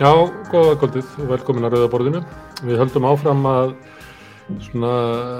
[0.00, 0.14] Já,
[0.48, 2.20] góða kvöldið og velkomin að Rauðaborðinu.
[2.64, 3.72] Við höldum áfram að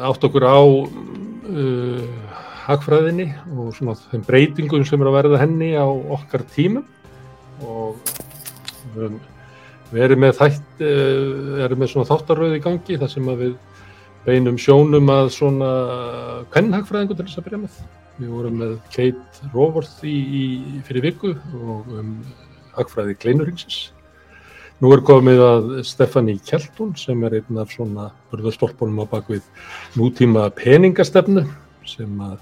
[0.04, 2.02] átt okkur á uh,
[2.66, 3.24] hagfræðinni
[3.56, 6.84] og svona þeim breytingum sem er að verða henni á okkar tímum
[7.64, 7.96] og
[9.94, 13.54] við erum með, þætt, uh, erum með svona þáttarröð í gangi þar sem við
[14.26, 15.70] beinum sjónum að svona
[16.52, 17.80] hvern hagfræðingu til þess að byrja með.
[18.20, 20.44] Við vorum með Kate Roworth í, í,
[20.84, 21.32] fyrir viku
[21.62, 22.12] og um,
[22.76, 23.80] hagfræði Kleinuringsins
[24.80, 29.42] Nú er komið að Stefani Kjeltun sem er einn af svona burðarstolpunum á bakvið
[30.00, 31.42] nútíma peningastefnu
[31.84, 32.38] sem að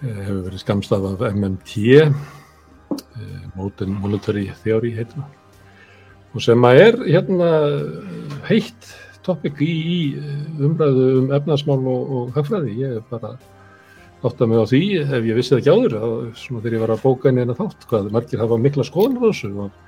[0.00, 5.26] e, hefur verið skamstaf af MMT, eh, Modern Monetary Theory heitum
[6.32, 7.50] og sem að er hérna
[8.48, 8.88] heitt
[9.26, 10.00] topic í, í
[10.56, 12.78] umræðu um efnarsmál og, og hagfræði.
[12.80, 13.34] Ég er bara
[14.24, 16.84] átt að mig á því ef ég vissi það ekki áður að svona þegar ég
[16.86, 19.78] var að bóka inn eina þátt hvað margir hafa mikla skoðan á þessu og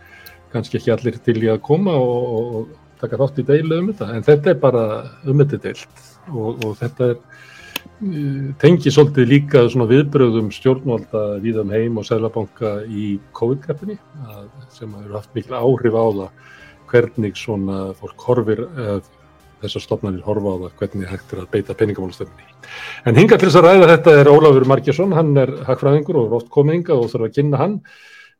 [0.52, 4.10] kannski ekki allir til í að koma og, og taka þátt í deilu um þetta
[4.16, 4.84] en þetta er bara
[5.26, 11.72] um þetta deilt og, og þetta er uh, tengi svolítið líka viðbröðum stjórnvalda við um
[11.74, 13.98] heim og sælabanka í COVID-kreppinni
[14.74, 16.30] sem hefur haft miklu áhrif á það
[16.92, 18.66] hvernig svona fólk horfir
[19.62, 22.48] þessar stofnarnir horfa á það hvernig hægt er að beita peningamálstöfni.
[23.06, 26.50] En hinga til þess að ræða þetta er Ólafur Markesson, hann er hagfræðingur og rótt
[26.52, 27.78] kominga og þarf að kynna hann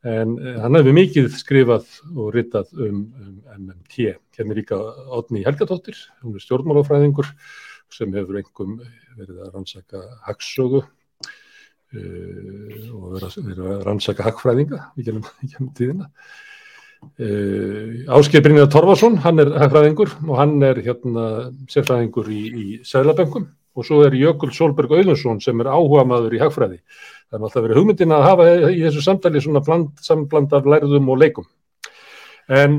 [0.03, 4.17] en eh, hann hefur mikið skrifað og rittað um, um MMT.
[4.37, 4.79] Hérna líka
[5.15, 7.29] Átni Helgadóttir, hún er stjórnmálafræðingur
[7.93, 8.81] sem hefur einhverjum
[9.19, 10.87] verið að rannsaka hagsögu uh,
[12.97, 15.27] og verið að rannsaka hagfræðinga í gennum
[15.77, 16.09] tíðina.
[17.19, 21.27] Uh, Áskei Brynjar Torfarsson, hann er hagfræðingur og hann er hérna
[21.71, 26.41] sérfræðingur í, í Sælabengum og svo er Jökul Solberg Auðunsson sem er áhuga maður í
[26.43, 26.81] hagfræði
[27.33, 31.07] Það er alltaf verið hugmyndin að hafa í þessu samtali svona bland, sambland af lærðum
[31.09, 31.47] og leikum.
[32.53, 32.75] En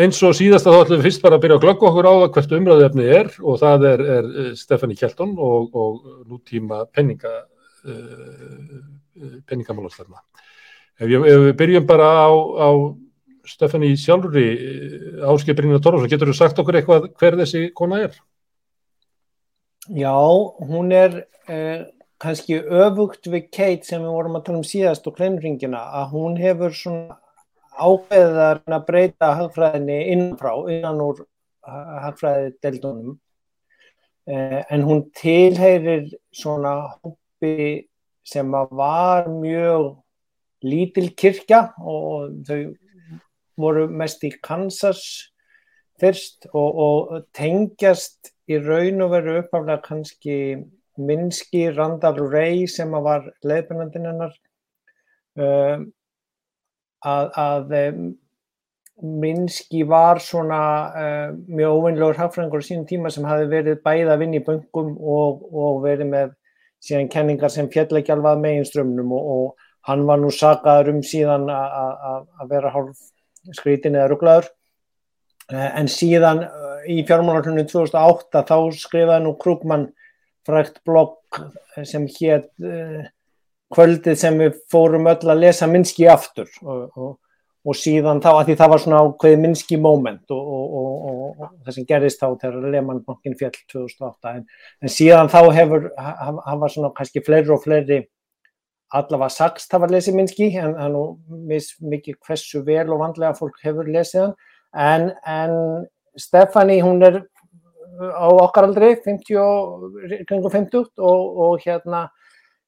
[0.00, 2.12] eins og síðast að þá ætlum við fyrst bara að byrja að glögga okkur á
[2.14, 5.98] það hvert umræðuefni er og það er, er eh, Stefani Kjelton og, og
[6.30, 7.34] nútíma penninga,
[7.84, 8.78] uh,
[9.50, 10.22] penningamálastefna.
[10.96, 12.70] Ef, ef við byrjum bara á, á
[13.52, 14.46] Stefani sjálfur í
[15.34, 18.16] áskipringina Torfarsson, getur þú sagt okkur eitthvað hver þessi kona er?
[19.92, 20.16] Já,
[20.64, 21.20] hún er...
[21.44, 21.84] Uh
[22.22, 26.38] kannski öfugt við Kate sem við vorum að tala um síðast og kleinringina að hún
[26.40, 27.18] hefur svona
[27.78, 31.22] ákveðar að breyta hagfræðinni innanfrá, innan úr
[31.68, 33.14] hagfræði deildunum
[34.26, 37.86] eh, en hún tilheyrir svona hópi
[38.26, 39.94] sem var mjög
[40.66, 42.74] lítil kirkja og þau
[43.58, 45.04] voru mest í Kansas
[45.98, 50.36] fyrst og, og tengjast í raun og veru uppaflega kannski
[50.98, 54.32] Minski, Randall Ray sem var leiðbennandinn hennar
[55.38, 55.84] um,
[57.06, 58.08] að, að um,
[59.22, 60.60] Minski var svona
[60.98, 64.96] um, mjög óvinnlegur hagfræðingur á sínum tíma sem hafi verið bæða að vinna í böngum
[64.98, 66.34] og, og verið með
[66.82, 71.02] síðan kenningar sem fjall ekki alveg með einströmmnum og, og hann var nú sagaður um
[71.06, 72.98] síðan að vera hálf
[73.56, 74.50] skrítin eða rugglaður
[75.54, 79.88] uh, en síðan uh, í fjármálarklunum 2008 þá skrifaði nú Krugman
[80.48, 81.40] frækt blogg
[81.86, 83.06] sem hétt uh,
[83.74, 86.48] kvöldið sem við fórum öll að lesa Minski aftur.
[86.64, 87.16] Og, og,
[87.68, 91.88] og síðan þá, að því það var svona ákveði Minski moment og, og það sem
[91.88, 94.46] gerist þá þegar Lehmann bankin fjall 2008 en,
[94.84, 97.98] en síðan þá hefur hafa svona kannski fleiri og fleiri
[98.94, 101.04] allavega sagst hafa lesið Minski en það er nú
[101.92, 104.36] mikið hversu vel og vandlega fólk hefur lesið hann.
[104.72, 105.52] En, en
[106.18, 107.20] Stefani hún er
[107.98, 112.06] á okkar aldrei, 50, kringum 50 og, og hérna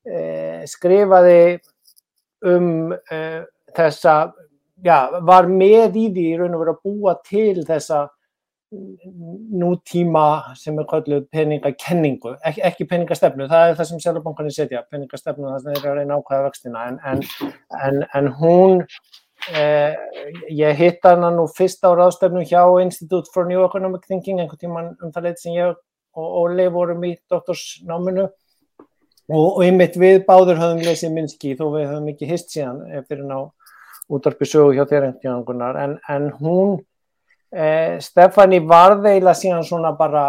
[0.05, 1.59] e, skrifaði
[2.51, 3.21] um e,
[3.77, 4.17] þessa,
[4.85, 4.97] já,
[5.27, 8.07] var með í því í raun og verið að búa til þessa
[8.71, 15.57] nútíma sem er kallið peningakenningu, Ek, ekki peningastefnu, það er það sem Sjálabankarnir setja, peningastefnu,
[15.65, 17.25] það er að reyna ákvæða vextina, en, en,
[17.89, 18.85] en, en hún
[19.49, 19.95] Eh,
[20.53, 24.91] ég hitt hana nú fyrst á ráðstöfnum hjá Institute for New Economic Thinking einhvern tíman
[25.01, 25.79] um það leiti sem ég
[26.21, 28.27] og Óli vorum í doktorsnáminu.
[29.31, 33.25] Og, og einmitt við báður höfum lesið Minski þó við höfum ekki hist síðan fyrir
[33.31, 33.39] ná
[34.11, 36.77] útdarpi sögu hjá þér en, en hún
[37.55, 40.25] eh, Stefani varðeila síðan svona bara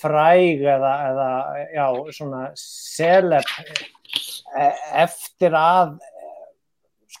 [0.00, 1.28] fræg eða, eða
[1.74, 3.50] já, svona selep
[4.54, 5.96] eh, eftir að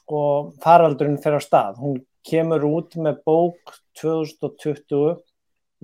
[0.04, 0.24] sko
[0.64, 1.78] faraldurinn fyrir á stað.
[1.80, 5.16] Hún kemur út með bók 2020,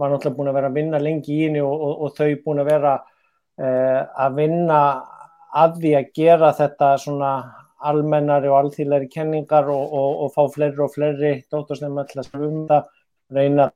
[0.00, 2.62] var náttúrulega búin að vera að vinna lengi í henni og, og, og þau búin
[2.62, 4.78] að vera uh, að vinna
[5.61, 7.32] að því að gera þetta svona
[7.90, 12.88] almennari og alþýðleiri kenningar og, og, fá fleiri og fleiri að skrifa um það
[13.31, 13.69] reyna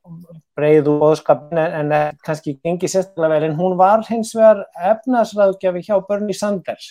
[0.59, 5.97] breyðu óðskapin en, en kannski gengi sérstaklega vel en hún var hins vegar efnaðsraðgjafi hjá
[6.09, 6.91] Bernie Sanders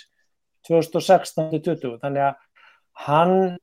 [0.69, 2.39] 2016-2020 þannig að
[2.93, 3.57] hann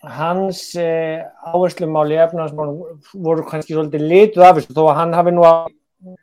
[0.00, 5.44] hans eh, áherslumáli efnaðsmálum voru kannski svolítið lituð af þessu þó að hann hafi nú
[5.44, 5.74] að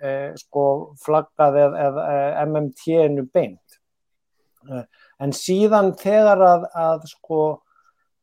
[0.02, 0.64] eh, sko
[1.04, 3.80] flaggað eða eð, eð, MMT-inu beint.
[4.72, 4.84] Eh,
[5.22, 7.42] en síðan þegar að, að sko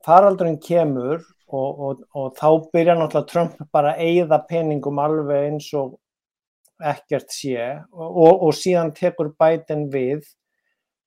[0.04, 1.22] faraldurinn kemur
[1.54, 5.94] og, og, og þá byrja náttúrulega Trump bara að eigða peningum alveg eins og
[6.82, 7.60] ekkert sé
[7.94, 10.24] og, og síðan tekur bætin við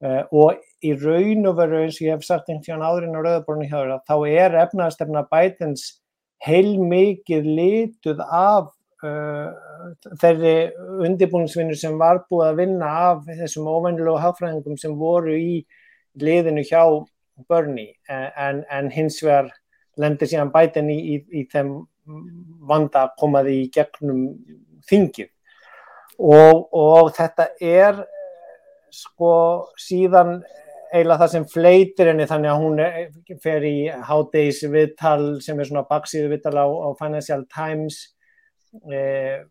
[0.06, 3.70] uh, og í raun og veru eins og ég hef sagt einhvern áðurinn á rauðaborinu
[3.70, 5.86] hjá þér þá er efnaðastefna bætins
[6.46, 8.72] heil mikið lituð af
[9.04, 9.50] uh,
[10.22, 10.56] þeirri
[11.08, 15.62] undirbúinsvinnu sem var búið að vinna af þessum ofennilegu hagfræðingum sem voru í
[16.18, 16.84] liðinu hjá
[17.50, 19.52] börni en, en hins vegar
[20.02, 21.76] lendir síðan bætin í, í, í þeim
[22.68, 24.22] vanda komaði í gegnum
[24.88, 25.30] þingið.
[26.18, 28.00] Og, og þetta er
[28.94, 29.34] sko
[29.80, 30.40] síðan
[30.94, 33.76] eiginlega það sem fleitir henni þannig að hún fer í
[34.08, 38.00] hádegis viðtal sem er svona baksíðu viðtal á, á Financial Times
[38.88, 39.44] eh,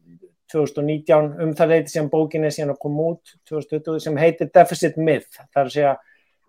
[0.53, 4.97] 2019 um það leiti sem bókin er síðan að koma út 2020 sem heitir Deficit
[4.97, 5.41] Myth.
[5.53, 5.93] Það er, segja,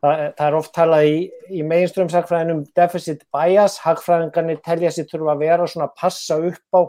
[0.03, 1.17] það, það er oft talað í,
[1.49, 3.79] í meginströmsakfræðinum Deficit Bias.
[3.83, 6.81] Hagfræðingarnir telja sér þurfa að vera svona að passa upp á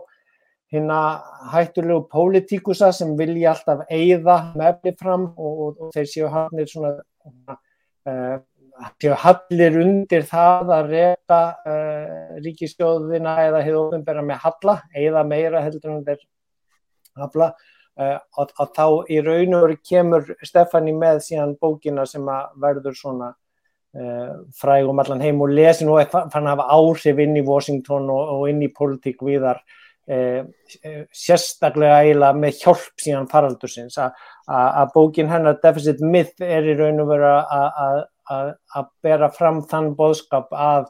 [0.72, 1.22] hérna
[1.52, 6.92] hættulegu pólitíkusa sem vilja alltaf eigða mefni fram og, og, og þeir séu hannir svona
[7.56, 8.36] uh,
[9.00, 11.40] séu hallir undir það að reyka
[11.72, 16.22] uh, ríkistjóðina eða hefur ofinbæra með halla, eigða meira heldur en þeir
[17.18, 17.52] hafla.
[17.98, 22.28] Uh, og, og þá í raun og veru kemur Stefani með síðan bókina sem
[22.60, 23.34] verður svona
[24.54, 28.42] fræg um allan heim og lesin og fann að hafa áhrif inn í Washington og
[28.50, 29.62] inn í politík viðar
[30.08, 33.98] sérstaklega eiginlega með hjálp síðan faraldursins.
[33.98, 37.34] Að bókin hennar Deficit Myth er í raun og veru
[38.28, 40.88] að bera fram þann boðskap að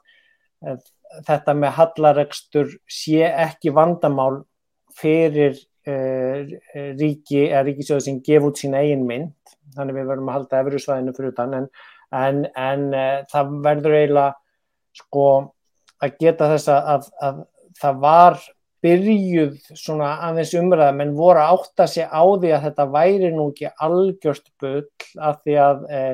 [1.27, 4.45] þetta með hallaregstur sé ekki vandamál
[4.99, 5.55] fyrir
[5.87, 5.95] e,
[6.99, 9.35] ríki eða ríkisjóði sem gef út sína eigin mynd.
[9.77, 11.71] Þannig við verðum að halda efriðsvæðinu fyrir þann en,
[12.19, 12.85] en, en
[13.31, 14.35] það verður eiginlega
[14.99, 15.27] sko
[16.03, 17.43] að geta þess að, að
[17.79, 18.39] það var
[18.85, 23.49] byrjuð svona aðeins umræða menn voru að átta sig á því að þetta væri nú
[23.53, 24.87] ekki algjörst bull
[25.31, 26.13] af því að eh,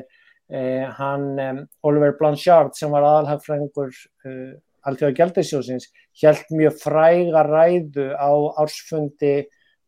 [0.48, 3.92] eh, hann eh, Oliver Blanchard sem var aðalhagfrængur
[4.24, 5.90] eh, alltaf gældarsjósins
[6.22, 8.32] held mjög fræga ræðu á
[8.62, 9.36] ársfundi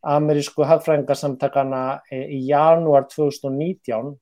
[0.06, 4.14] amerísku hagfrængarsamtakana eh, í janúar 2019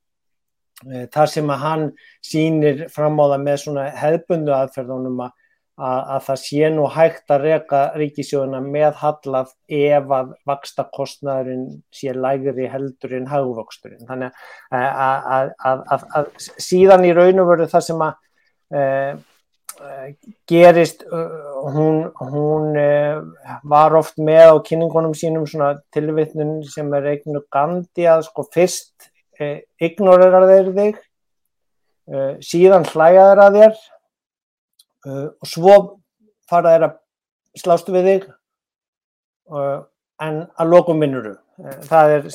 [0.91, 1.87] eh, þar sem að hann
[2.25, 5.41] sínir fram á það með svona hefbundu aðferðunum að
[5.75, 11.65] að, að það sé nú hægt að reyka ríkisjóðuna með hallað ef að vaksta kostnæðurinn
[11.95, 14.05] sé lægri heldur en haugvoksturinn.
[14.07, 14.37] Þannig
[14.71, 15.87] að, að,
[16.21, 16.29] að
[16.63, 18.13] síðan í raun og veru það sem að
[18.75, 18.85] e,
[20.51, 21.03] gerist,
[21.75, 22.91] hún, hún e,
[23.67, 29.11] var oft með á kynningunum sínum svona tilvittnun sem er eignu gandi að sko fyrst
[29.43, 31.03] e, ignorerar þeir þig,
[32.45, 33.77] síðan hlæjaður að þér
[35.09, 35.77] uh, og svo
[36.51, 36.99] fara þeir að
[37.61, 38.29] slástu við þig
[39.53, 39.81] uh,
[40.25, 42.29] en að lokum vinnuru uh, það er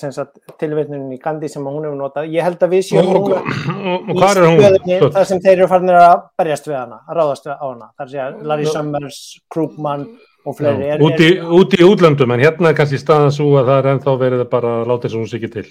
[0.62, 2.32] tilveitnum í Gandhi sem hún hefur notað.
[2.34, 6.26] Ég held að við séum og, og, og, stöðinni, þar sem þeir eru farinir að
[6.40, 7.94] berjast við hana, að ráðast við á hana.
[8.00, 9.22] Þar sé að Larry Summers,
[9.52, 10.10] Krugman
[10.48, 13.52] og fleiri er, út, í, er, út í útlöndum en hérna er kannski staðan svo
[13.60, 15.66] að það er ennþá verið að bara láta þess að hún ekki til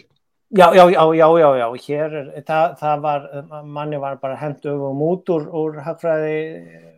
[0.51, 2.13] Já, já, já, já, já, já, hér,
[2.49, 3.25] það, það var,
[3.65, 6.39] manni var bara hendu um út úr, hagfræði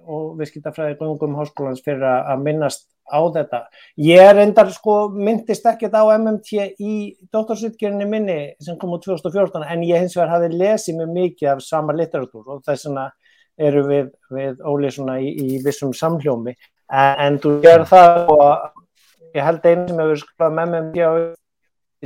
[0.07, 3.61] og viðskiptafræði glungum háskólans fyrir að minnast á þetta.
[3.99, 6.95] Ég er endar sko myndist ekkert á MMT í
[7.35, 11.67] doktorsutgjörni minni sem kom úr 2014 en ég hins vegar hafi lesið mjög mikið af
[11.67, 13.11] sama litteratúr og þess vegna
[13.59, 19.35] eru við, við Óli svona í, í vissum samhljómi en, en þú ger það og
[19.35, 21.13] ég held einu sem hefur skrifað með MMT á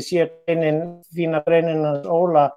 [0.03, 0.81] sé greinin,
[1.15, 2.49] fína greinin hans Óla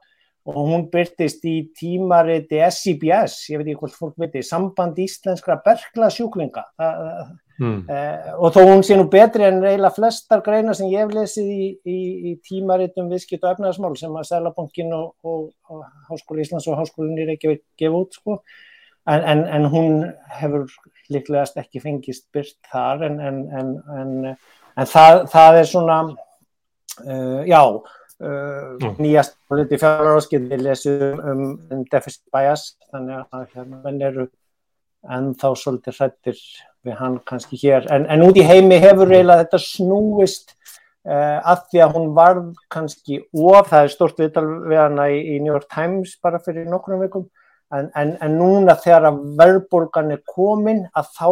[0.48, 6.08] og hún byrtist í tímariti SCBS, ég veit ekki hvort fólk veit samband íslenskra bergla
[6.14, 7.82] sjúklinga mm.
[7.92, 11.50] eh, og þó hún sé nú betri en reyla flestar greinar sem ég hef lesið
[11.52, 11.98] í, í,
[12.32, 17.20] í tímaritum viðskipt og efnaðarsmál sem að Sælabankin og, og, og Háskóli Íslands og Háskólin
[17.20, 18.40] í Reykjavík gefa út sko.
[19.08, 20.00] En, en, en hún
[20.36, 20.68] hefur
[21.12, 26.00] líklegast ekki fengist byrt þar en, en það, það er svona
[26.98, 33.82] Uh, já, uh, nýjast hluti fjárháskið við lesum um, um deficit bias þannig að hérna
[33.84, 34.28] menn eru
[35.08, 36.42] ennþá svolítið hrættir
[36.88, 37.86] við hann kannski hér.
[37.94, 40.56] En, en út í heimi hefur eiginlega þetta snúist
[41.08, 42.42] uh, að því að hún var
[42.74, 46.66] kannski of, það er stort viðtal við hana í, í New York Times bara fyrir
[46.72, 47.28] nokkrum vikum
[47.76, 51.30] en, en, en núna þegar að verðbólgan er komin að þá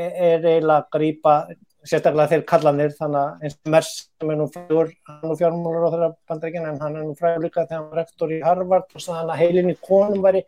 [0.00, 1.36] er eiginlega að grýpa
[1.84, 5.88] sérstaklega þeir kallanir þannig að eins og Mers sem er nú frægur, hann er fjármálur
[5.88, 8.94] á þeirra bandreikin en hann er nú frægur líka þegar hann var rektor í Harvard
[8.94, 10.44] og þannig að heilinni konum væri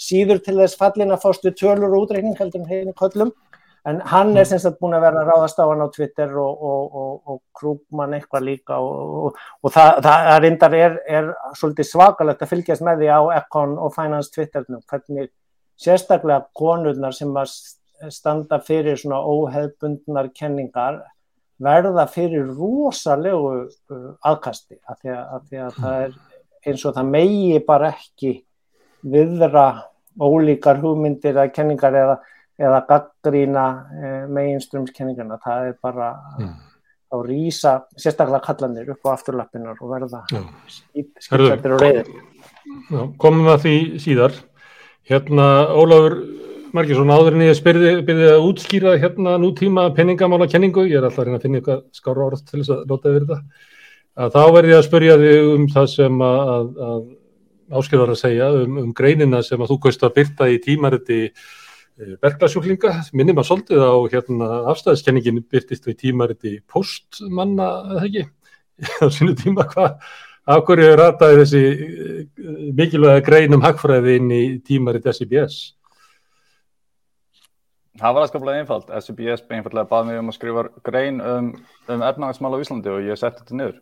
[0.00, 3.32] síður til þess fallin að fástu tölur og útreikning heldur en heilinni köllum
[3.88, 6.96] en hann er semst að búin að vera ráðast á hann á Twitter og, og,
[7.00, 9.36] og, og Krúkmann eitthvað líka og
[9.72, 14.34] það, það reyndar er, er svolítið svakalegt að fylgjast með því á Econ og Finance
[14.34, 15.30] Twitternum hvernig
[15.80, 17.48] sérstaklega konurnar sem var
[18.08, 21.02] standa fyrir svona óheðbundnar kenningar
[21.60, 26.16] verða fyrir rosalegu uh, aðkasti af því að, því að það er
[26.70, 28.32] eins og það megi bara ekki
[29.00, 29.66] viðra
[30.20, 32.16] ólíkar hugmyndir eða kenningar eða,
[32.60, 33.66] eða gaggrína
[33.96, 36.50] eh, meginströmskenningarna það er bara mm.
[37.08, 40.20] á rýsa sérstaklega kallanir upp á afturlappinnar og verða
[40.68, 42.12] skipsættir og reyðir
[43.20, 44.36] Komum við að því síðar.
[45.10, 46.16] Hérna Ólafur
[46.76, 51.26] Markísson, áður en ég byrði að útskýra hérna nútíma peningamála kenningu, ég er alltaf að
[51.26, 53.40] reyna að finna eitthvað skára orð til þess að nota yfir það,
[54.22, 57.00] að þá verði ég að spurja þig um það sem að, að
[57.80, 62.14] áskilvar að segja, um, um greinina sem að þú kaust að byrta í tímariti eh,
[62.22, 68.24] berglasjúklinga, minnum að soldið á hérna afstæðiskenningin byrtist í tímariti postmanna, eða ekki,
[69.02, 69.98] á sínu tíma hvað,
[70.50, 75.60] af hverju rataði þessi eh, mikilvæga grein um hagfræði inn í tímariti SBS?
[78.00, 78.90] Það var aðskaplega einfalt.
[78.96, 81.50] SBS einfallega baði mig um að skrifa grein um,
[81.90, 83.76] um efnagasmál á Íslandi og ég setti þetta niður.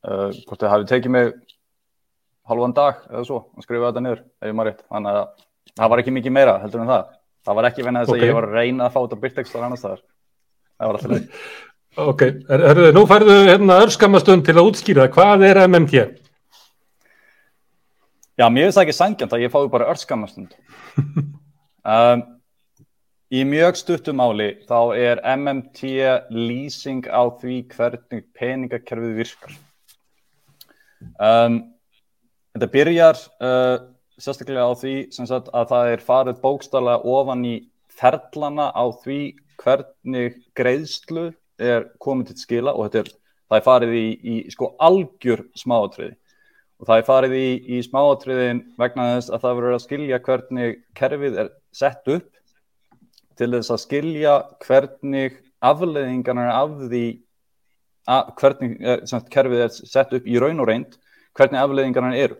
[0.00, 1.32] Uh, hvort það hafi tekið mig
[2.50, 4.84] halvan dag eða svo að skrifa þetta niður, ef ég maður rétt.
[4.90, 5.24] Þannig að
[5.76, 7.12] það var ekki mikið meira heldur en það.
[7.46, 8.22] Það var ekki venið þess okay.
[8.22, 10.02] að ég var að reyna að fá þetta byrtekstar annars þar.
[10.80, 11.28] Það var alltaf leið.
[11.98, 15.08] Ok, er, er, nú færðu hérna örskamastund til að útskýra.
[15.10, 16.04] Hvað er MMT?
[18.38, 20.54] Já, mér finnst það ekki sangjant að ég fái bara örskamastund.
[21.82, 22.22] um,
[23.30, 25.90] Í mjög stuttumáli þá er MMT
[26.34, 29.52] lýsing á því hvernig peningakerfið virkar.
[31.14, 31.60] Um,
[32.50, 33.76] þetta byrjar uh,
[34.18, 37.54] sérstaklega á því sagt, að það er farið bókstala ofan í
[38.00, 39.20] ferlana á því
[39.62, 41.28] hvernig greiðslu
[41.62, 43.12] er komið til skila og er,
[43.46, 46.16] það er farið í, í sko, algjör smáatriði.
[46.82, 50.78] Og það er farið í, í smáatriðin vegna þess að það verður að skilja hvernig
[50.98, 52.39] kerfið er sett upp
[53.40, 57.04] til þess að skilja hvernig afleðingarna af því
[58.10, 60.96] að, hvernig er, sagt, kerfið er sett upp í raun og reynd
[61.36, 62.38] hvernig afleðingarna eru.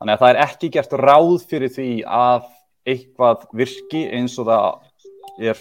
[0.00, 2.48] Þannig að það er ekki gert ráð fyrir því að
[2.92, 5.60] eitthvað virki eins og það er,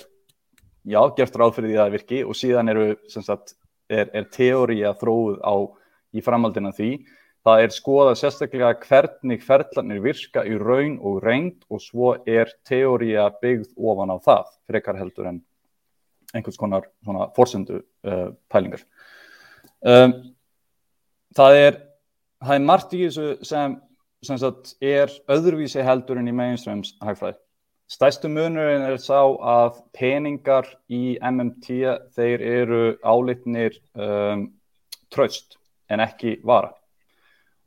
[0.89, 3.55] já, gert ráð fyrir því að það virki og síðan eru, sagt,
[3.91, 5.55] er, er teóri að þróið á
[6.11, 6.91] í framhaldina því
[7.41, 13.23] Það er skoðað sérstaklega hvernig ferðlanir virka í raun og reynd og svo er teória
[13.41, 15.39] byggð ofan á það, frekar heldur en
[16.37, 16.85] einhvers konar
[17.35, 18.83] fórsendu uh, pælingar.
[19.81, 20.13] Um,
[21.33, 21.79] það, er,
[22.45, 23.73] það er margt í þessu sem,
[24.21, 27.39] sem sagt, er öðruvísi heldur en í mainstreams hægfræði.
[27.91, 31.81] Stæstu munurinn er sá að peningar í MMT
[32.13, 34.45] þeir eru álitnir um,
[35.11, 35.57] tröst
[35.91, 36.69] en ekki vara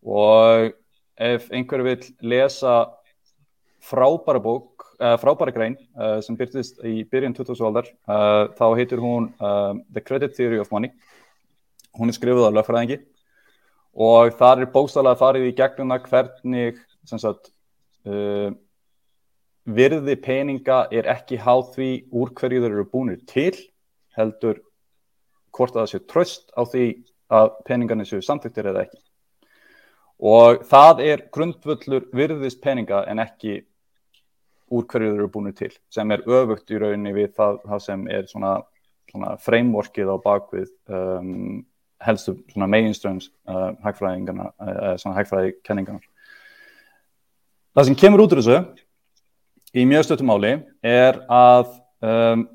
[0.05, 0.73] og
[1.17, 2.85] ef einhver vil lesa
[3.85, 9.03] frábæra bók, uh, frábæra grein uh, sem byrtist í byrjun 2000 aldar uh, þá heitir
[9.03, 10.93] hún The Credit Theory of Money.
[11.95, 13.01] Hún er skrifuð á lögfræðingi.
[13.95, 17.53] Og þar er bókstæðlega farið í gegnuna hvernig sagt,
[19.65, 23.55] virði peninga er ekki háð því úr hverju þeir eru búinir til
[24.19, 24.59] heldur
[25.55, 26.89] hvort að það sé tröst á því
[27.39, 29.04] að peningarnir séu samþyktir eða ekki
[30.23, 33.63] og það er grundvöllur virðist peninga en ekki
[34.75, 38.07] úr hverju þau eru búinu til sem er öfugt í rauninni við það, það sem
[38.09, 38.55] er svona,
[39.11, 41.61] svona frameworkið á bakvið um,
[42.05, 46.03] helstu meginströms uh, hægfræðingarna uh, svona hægfræði kenningarna
[47.75, 48.61] það sem kemur út úr þessu
[49.75, 50.57] í mjög stöttum áli
[50.87, 52.47] er að um,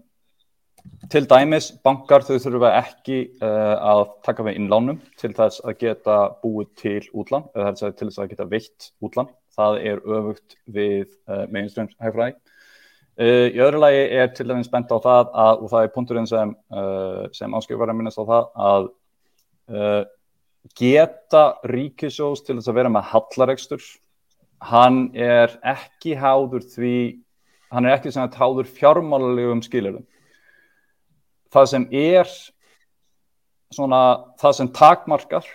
[1.09, 6.17] Til dæmis, bankar þau þurfa ekki uh, að taka við innlánum til þess að geta
[6.43, 9.31] búið til útlán, eða til þess að geta veitt útlán.
[9.57, 12.37] Það er öfugt við uh, mainstream hægfræði.
[13.19, 16.29] Uh, í öðru lagi er til dæmis bent á það að, og það er punkturinn
[16.29, 16.53] sem,
[17.35, 20.05] sem áskilur var að minnast á það, að
[20.79, 23.83] geta ríkisjós til þess að vera með hallaregstur
[24.59, 26.95] hann er ekki háður því
[27.71, 30.05] hann er ekki sem að háður fjármálulegum skilurum
[31.53, 32.31] það sem er
[33.73, 34.01] svona
[34.41, 35.49] það sem takmarkar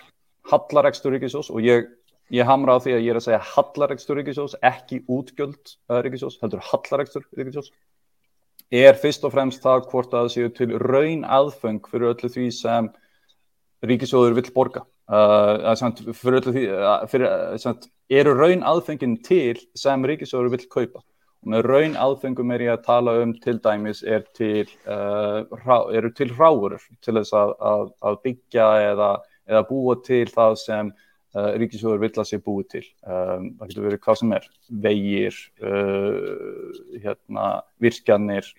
[0.51, 1.87] hallaregstur ríkisjós og ég,
[2.33, 5.75] ég hamra á því að ég er að segja hallaregstur ríkisjós ekki útgjöld
[6.05, 7.71] ríkisjós, heldur hallaregstur ríkisjós
[8.73, 12.45] er fyrst og fremst það hvort að það séu til raun aðfeng fyrir öllu því
[12.55, 12.89] sem
[13.85, 14.85] ríkisjóður vill borga.
[15.05, 15.75] Uh,
[16.17, 16.63] fyrir öllu því
[17.11, 17.75] fyrir, uh,
[18.09, 21.03] eru raun aðfengin til sem ríkisjóður vill kaupa
[21.49, 26.11] með raun aðfengum er ég að tala um til dæmis er til, uh, rá, eru
[26.17, 29.09] til ráurur til þess að, að, að byggja eða,
[29.49, 32.83] eða búa til það sem uh, ríkisjóður vill að sé búið til.
[33.05, 34.47] Um, það getur verið hvað sem er.
[34.87, 37.49] Vegir uh, hérna,
[37.85, 38.49] virkjanir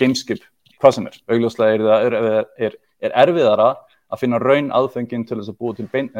[0.00, 0.42] gameskip,
[0.80, 1.20] hvað sem er.
[1.30, 2.76] Augljóslega er, er, er,
[3.06, 3.70] er erfiðara
[4.10, 6.10] að finna raun aðfengin til þess að búa til, bein,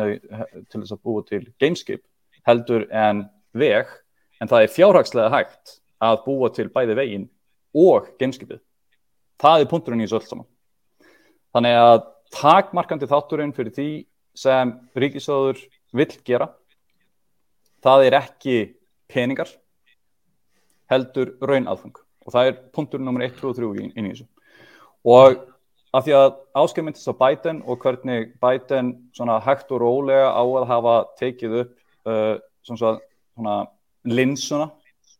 [0.70, 2.04] til, að búa til gameskip
[2.46, 3.90] heldur en veg
[4.40, 7.28] en það er fjárhagslega hægt að búa til bæði veginn
[7.76, 8.60] og gameskipið.
[9.40, 10.48] Það er punkturinn í þessu öll saman.
[11.54, 12.00] Þannig að
[12.36, 13.88] takmarkandi þátturinn fyrir því
[14.38, 15.60] sem ríkisöður
[15.96, 16.50] vill gera,
[17.82, 18.56] það er ekki
[19.10, 19.50] peningar,
[20.90, 21.96] heldur raun aðfeng.
[22.26, 24.28] Og það er punkturinn nummer 1, 2 og 3 inn í þessu.
[25.08, 25.40] Og
[25.96, 26.28] af því að
[26.60, 31.72] áskemmyndist á Biden og hvernig Biden hægt og rólega á að hafa tekið upp
[32.06, 32.98] uh, svona,
[33.34, 33.56] svona
[34.04, 34.70] linsuna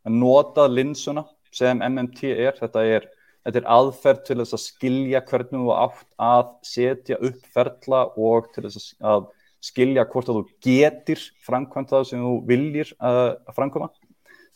[0.07, 2.55] að nota linsuna sem MMT er.
[2.59, 3.07] Þetta er,
[3.45, 8.49] þetta er aðferð til þess að skilja hvernig þú átt að setja upp ferla og
[8.55, 9.29] til þess að
[9.61, 13.91] skilja hvort að þú getur framkvæmt það sem þú viljir að framkvæma.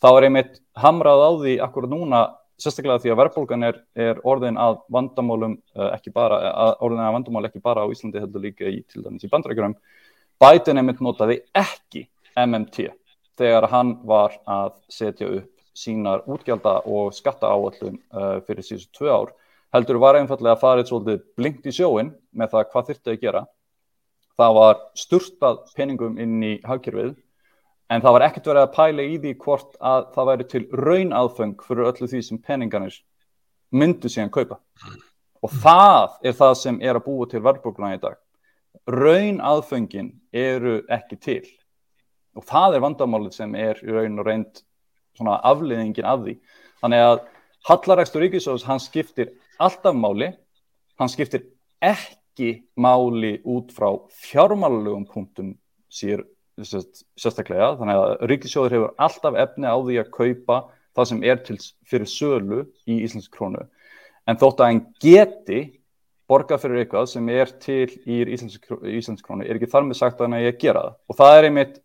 [0.02, 2.24] Þá er einmitt hamrað á því akkurat núna,
[2.60, 5.56] sérstaklega því að verðbólgan er, er orðin að vandamálum
[5.92, 6.40] ekki bara,
[6.84, 9.76] orðin að vandamál ekki bara á Íslandi heldur líka í til dæmis í bandrækjurum.
[10.42, 12.90] Biden einmitt notaði ekki MMT
[13.36, 19.12] þegar hann var að setja upp sínar útgjálta og skatta áallum uh, fyrir síðustu tvö
[19.12, 19.34] ár
[19.74, 23.42] heldur var einfallega að farið svolítið blinkt í sjóin með það hvað þurfti að gera.
[24.36, 27.14] Það var styrtað peningum inn í hagkjörfið
[27.92, 31.12] en það var ekkert verið að pæla í því hvort að það væri til raun
[31.16, 32.98] aðfeng fyrir öllu því sem peninganir
[33.72, 34.60] myndu síðan kaupa.
[35.44, 38.18] Og það er það sem er að búa til verðbúrgluna í dag.
[38.86, 41.44] Raun aðfengin eru ekki til
[42.36, 44.62] og það er vandamálið sem er í raun og reynd
[45.16, 46.36] svona afliðingin af því.
[46.82, 47.18] Þannig að
[47.66, 50.30] Hallarækstur Ríkisjóðs, hann skiptir alltaf máli,
[51.00, 51.48] hann skiptir
[51.82, 53.88] ekki máli út frá
[54.22, 55.54] fjármálulegum punktum
[55.90, 56.22] sér
[56.56, 60.60] sérstaklega, þannig að Ríkisjóður hefur alltaf efni á því að kaupa
[60.96, 61.56] það sem er til
[61.90, 63.66] fyrir sölu í Íslands krónu.
[64.26, 65.60] En þótt að hann geti
[66.26, 70.28] borga fyrir eitthvað sem er til í Íslands krónu, er ekki þar með sagt að
[70.28, 70.96] hann er að gera það.
[71.06, 71.76] Og það er einmitt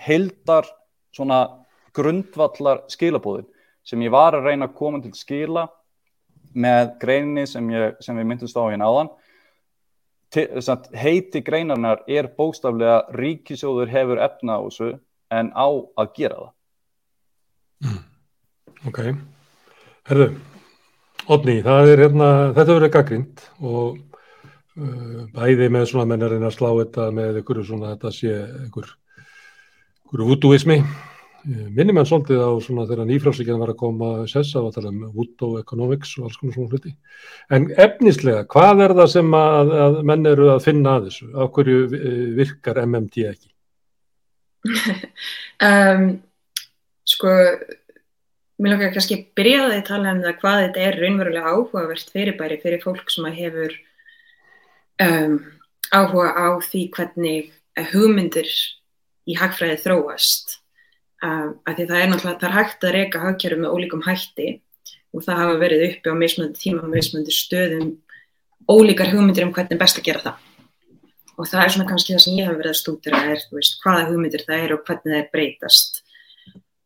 [0.00, 0.68] heildar
[1.14, 1.40] svona
[1.94, 3.46] grundvallar skilabóðin
[3.86, 5.68] sem ég var að reyna að koma til skila
[6.54, 9.12] með greinni sem, ég, sem við myndumst á hérna áðan
[10.34, 14.88] heiti greinarnar er bóstaflega ríkisjóður hefur efna á þessu
[15.30, 16.50] en á að gera það.
[17.84, 18.00] Mm.
[18.88, 18.98] Ok.
[20.08, 20.26] Herðu,
[21.32, 23.96] Odni hérna, þetta verður gaggrind og
[24.76, 28.90] uh, bæði með svona mennarinn að slá þetta með einhverju svona þetta sé einhver
[30.04, 30.78] einhverju vúdúismi
[31.44, 35.00] minnum en svolítið á svona þegar nýfrálsíkjan var að koma sessa og að tala um
[35.12, 36.92] vúdó economics og alls konar svona hluti.
[37.52, 41.28] En efnislega, hvað er það sem að, að menn eru að finna að þessu?
[41.36, 43.50] Á hverju eh, virkar MMT ekki?
[45.68, 46.06] um,
[47.12, 47.34] sko
[48.56, 52.80] mér lókar kannski byrjaði að tala um það hvað þetta er raunverulega áhugavert fyrirbæri fyrir
[52.86, 53.76] fólk sem að hefur
[55.04, 55.36] um,
[55.92, 57.52] áhuga á því hvernig
[57.92, 58.48] hugmyndir
[59.28, 60.58] í hagfræði þróast.
[61.24, 64.48] Um, af því það er náttúrulega, það er hægt að reyka hagkjæru með ólíkum hætti
[65.14, 67.92] og það hafa verið uppi á mismöndi tíma, mismöndi stöðum
[68.68, 70.50] ólíkar hugmyndir um hvernig best að gera það.
[71.34, 73.78] Og það er svona kannski það sem ég hef verið að stúdira er, þú veist,
[73.82, 76.00] hvaða hugmyndir það er og hvernig það er breytast.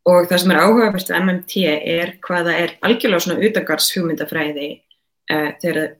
[0.09, 5.51] Og það sem er áhugavert við MMT er hvaða er algjörlega svona utagars hugmyndafræði uh,
[5.61, 5.97] þegar það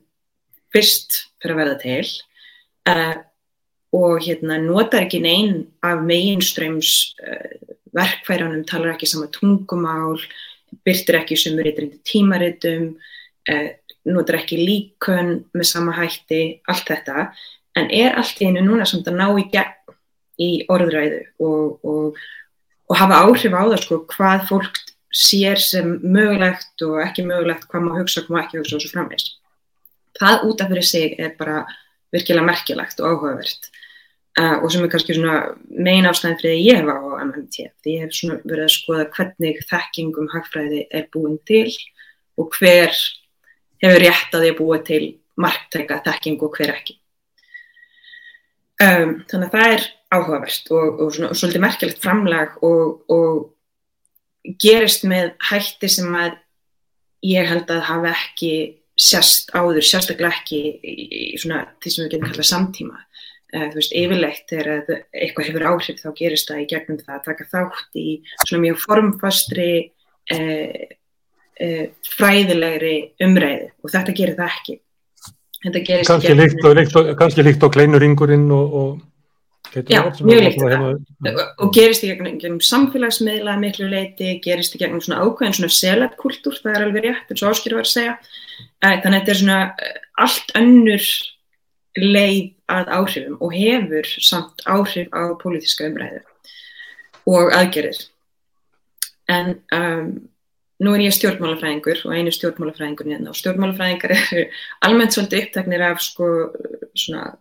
[0.73, 2.13] fyrst fyrir að verða til.
[2.89, 3.15] Uh,
[3.95, 10.19] og hérna notar ekki neinn af meginströms uh, verkfæranum, talar ekki sama tungumál,
[10.85, 12.91] byrtir ekki sem er eitthvað tímaritum,
[13.49, 13.69] uh,
[14.09, 17.29] notar ekki líkön með sama hætti, allt þetta,
[17.79, 19.97] en er allt í einu núna samt að ná í gegn
[20.39, 22.21] í orðræðu og, og,
[22.87, 27.85] og hafa áhrif á það sko hvað fólk sér sem mögulegt og ekki mögulegt, hvað
[27.85, 29.27] maður hugsa, hvað maður ekki hugsa og svo framvegs.
[30.19, 31.63] Það út af fyrir sig er bara
[32.13, 33.69] virkilega merkilegt og áhugavert
[34.39, 35.37] uh, og sem er kannski svona
[35.69, 39.07] megin ástæðin fyrir að ég hef á MMT því ég hef svona verið að skoða
[39.17, 41.67] hvernig þekkingum hagfræði er búin til
[42.39, 42.95] og hver
[43.83, 45.03] hefur rétt að því að búa til
[45.39, 46.97] marktæka þekking og hver ekki
[48.83, 54.53] um, þannig að það er áhugavert og, og, svona, og svolítið merkilegt framlag og, og
[54.61, 56.37] gerist með hætti sem að
[57.25, 58.53] ég held að hafa ekki
[58.99, 60.93] sérst áður, sérstaklega ekki í,
[61.33, 62.97] í svona því sem við getum kallað samtíma.
[63.49, 67.47] Þú veist, yfirleitt þegar eitthvað hefur áhrif þá gerist það í gegnum það að taka
[67.49, 68.07] þátt í
[68.43, 69.71] svona mjög formfastri
[70.35, 70.83] uh,
[71.65, 74.75] uh, fræðilegri umræði og þetta gerir það ekki.
[75.63, 78.91] Þetta gerist kannski líkt og, líkt og, kannski líkt og kleinuringurinn og, og
[79.69, 80.61] Já, mjög líkt.
[80.61, 85.73] það og gerist í gegnum, gegnum samfélagsmiðla miklu leiti, gerist í gegnum svona ákveðin svona
[85.75, 88.15] selabkultúr, það er alveg rétt eins og Áskir var að segja.
[88.81, 91.11] Þannig að þetta er svona eh, allt önnur
[91.99, 96.21] leið að áhrifum og hefur samt áhrif á pólitíska umræðu
[97.29, 98.01] og aðgerðir.
[99.29, 100.11] En um,
[100.79, 104.45] nú er ég stjórnmálafræðingur og einu stjórnmálafræðingur hérna og stjórnmálafræðingar eru
[104.87, 106.29] almennt svolítið uppteknir af sko
[106.93, 107.33] svona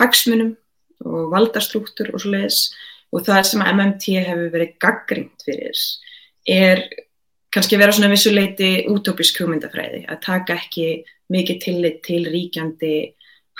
[0.00, 0.56] hagsmunum
[1.06, 2.64] og valdastruktúr og svo leiðis
[3.12, 5.80] og það sem að MMT hefur verið gaggrínt fyrir
[6.48, 6.84] er
[7.52, 12.94] kannski vera svona vissuleiti útópisk hugmyndafræði að taka ekki mikið tillit til ríkjandi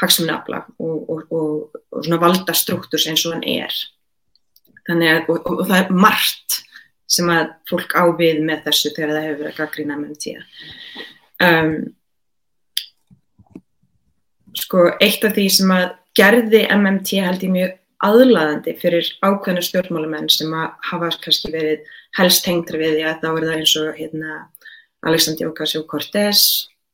[0.02, 3.80] hagsmunafla og, og, og, og svona valdastruktúrs eins og hann er.
[4.88, 6.60] Þannig að og það er margt
[7.12, 10.32] sem að fólk ávið með þessu þegar það hefur verið gaggrína MMT
[11.42, 11.74] um,
[14.62, 15.86] sko eitt af því sem að
[16.18, 22.44] gerði MMT held ég mjög aðlaðandi fyrir ákveðna stjórnmálamenn sem að hafa kannski verið helst
[22.44, 24.40] tengtra við því að þá er það eins og hérna,
[25.06, 26.42] Alexander Ocasio-Cortez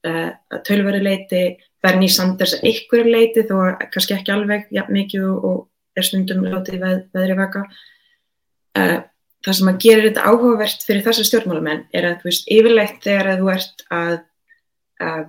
[0.08, 1.42] uh, að tölveru leiti,
[1.84, 3.56] Bernie Sanders að ykkur leiti þó
[3.92, 7.64] kannski ekki alveg ja, mikið og, og er stundum látið veð, veðri vaka.
[8.78, 8.98] Uh,
[9.46, 13.32] það sem að gera þetta áhugavert fyrir þessar stjórnmálamenn er að þú veist yfirleitt þegar
[13.32, 14.14] að þú ert að,
[15.08, 15.24] að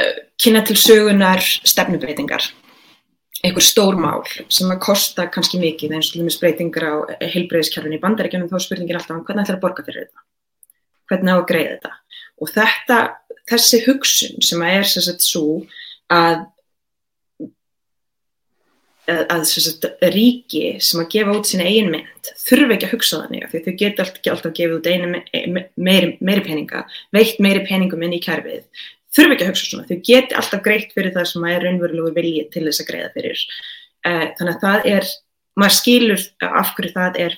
[0.00, 2.50] uh, kynna til sögunar stefnubreitingar
[3.40, 4.20] einhver stór mál
[4.52, 6.94] sem að kosta kannski mikið eins og til dæmis breytingar á
[7.24, 10.24] heilbreyðskjárfinn í bandaríkjunum þá spurningir alltaf hvernig ætlar að borga fyrir þetta
[11.10, 11.92] hvernig á að greiða þetta
[12.40, 12.98] og þetta,
[13.50, 15.60] þessi hugsun sem að er sérsagt svo
[16.12, 16.46] að
[19.10, 23.46] að sagt, ríki sem að gefa út sína eigin mynd þurfa ekki að hugsa þannig
[23.50, 25.08] því þau geta alltaf, alltaf gefið út einu,
[25.74, 28.68] meiri, meiri peninga, veitt meiri peningum inn í kærfið
[29.16, 32.46] þurfi ekki að hugsa svona, þau geti alltaf greitt fyrir það sem er raunverulegu vilji
[32.54, 33.44] til þess að greiða fyrir.
[34.06, 35.08] Uh, þannig að það er,
[35.60, 37.36] maður skilur af hverju það er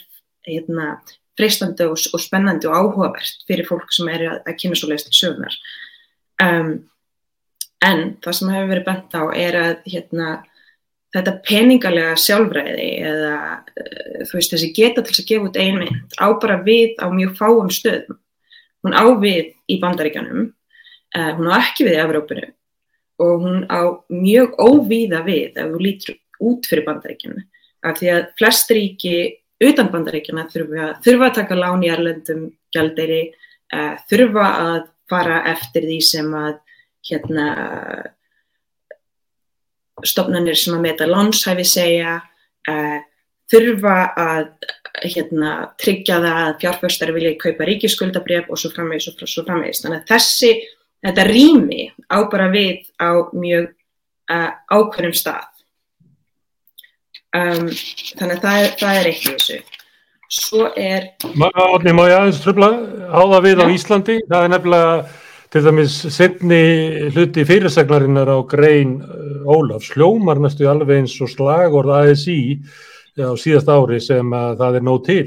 [0.48, 0.88] hérna,
[1.38, 5.16] freistandi og, og spennandi og áhugavert fyrir fólk sem er að, að kynna svo leiðst
[5.16, 5.57] sögnar.
[6.42, 6.72] Um,
[7.83, 10.31] en það sem hefur verið bent á er að hérna,
[11.14, 16.26] þetta peningalega sjálfræði eða uh, þú veist þessi geta til að gefa út einmynd á
[16.42, 18.18] bara við á mjög fáum stöðum.
[18.83, 20.50] Hún á við í bandaríkanum
[21.12, 22.46] Uh, hún á ekki við í Evrópinu
[23.20, 27.42] og hún á mjög óvíða við ef þú lítur út fyrir bandaríkjana
[27.85, 29.16] af því að flest ríki
[29.61, 33.20] utan bandaríkjana þurfa, þurfa að taka lán í erlendum gældeiri,
[33.76, 34.81] uh, þurfa að
[35.12, 36.59] fara eftir því sem að
[37.07, 37.46] hérna,
[40.07, 42.18] stopnarnir sem að meta lánshæfi segja,
[42.70, 43.01] uh,
[43.53, 44.46] þurfa að
[45.03, 49.83] hérna, tryggja það að fjárfæstari vilja kaupa ríkiskuldabref og svo framvegis og svo framvegis.
[49.85, 50.53] Þannig að þessi
[51.03, 53.70] þetta rými á bara við á mjög
[54.33, 55.48] uh, ákveðnum stað.
[57.33, 57.70] Um,
[58.18, 59.61] þannig að það er, það er eitt í þessu.
[60.33, 61.11] Svo er...
[61.21, 62.71] Átni, má ég aðeins tröfla
[63.12, 63.64] á það við ja.
[63.68, 64.14] á Íslandi?
[64.31, 64.95] Það er nefnilega
[65.53, 66.61] til dæmis setni
[67.12, 72.38] hluti fyrirseglarinnar á grein uh, Ólafs hljómar næstu alveg eins og slagord ASI
[73.21, 75.27] á síðast ári sem að það er nóg til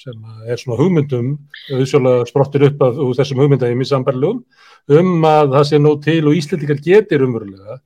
[0.00, 0.16] sem
[0.48, 1.34] er svona hugmyndum
[1.68, 4.40] auðvitað sprottir upp af þessum hugmyndægum í sambarlegum
[4.96, 7.82] um að það sé nóg til og Íslandikar getur umverulega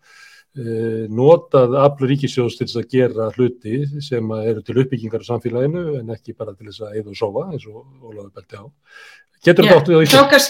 [0.52, 6.12] notað aflur ríkisjóðs til þess að gera hluti sem eru til uppbyggingar á samfélaginu en
[6.12, 8.64] ekki bara til þess að eða og sofa eins og Ólafur belti á.
[9.42, 10.42] Getur þetta áttið á Íslandi?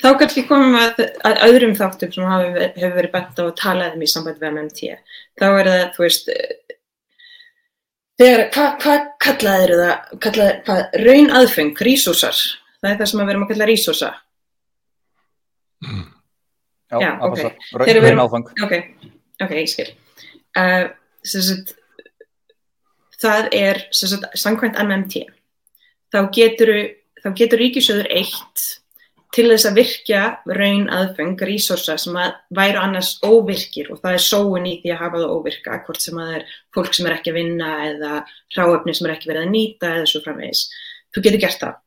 [0.00, 3.92] Þá kannski komum við að, að öðrum þáttum sem hefur verið bent á að tala
[3.94, 4.90] um í samband við MMT.
[5.40, 6.32] Þá er það, þú veist,
[8.20, 12.40] Þegar, hvað hva kallaði það, kallaði, hvað, raun aðfeng, rísósar,
[12.82, 14.10] það er það sem við erum að kalla rísósa.
[15.86, 16.02] Mm.
[16.90, 17.42] Já, Já ok.
[17.78, 18.50] Raun aðfeng.
[18.64, 18.74] Ok,
[19.44, 19.90] ok, ég skil.
[20.58, 20.90] Uh,
[21.22, 21.74] sagt,
[23.20, 25.24] það er, sagt, samkvæmt MMT,
[26.10, 26.74] þá getur,
[27.22, 28.68] þá getur ríkisöður eitt
[29.30, 30.22] til þess að virkja
[30.58, 35.02] raun aðfeng, resursa sem að væru annars óvirkir og það er sóun í því að
[35.04, 38.16] hafa það óvirka, hvort sem að það er fólk sem er ekki að vinna eða
[38.56, 40.64] ráöfni sem er ekki verið að nýta eða svo framvegis.
[41.14, 41.78] Þú getur gert það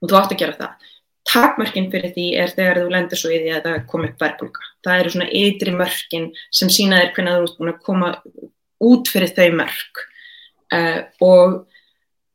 [0.00, 0.88] og þú átt að gera það.
[1.28, 4.68] Takmörkin fyrir því er þegar þú lendur svo í því að það kom upp verðbólka.
[4.86, 8.12] Það eru svona ytri mörkin sem sína þér hvernig þú ert búin að koma
[8.90, 10.04] út fyrir þau mörk
[10.74, 11.58] uh, og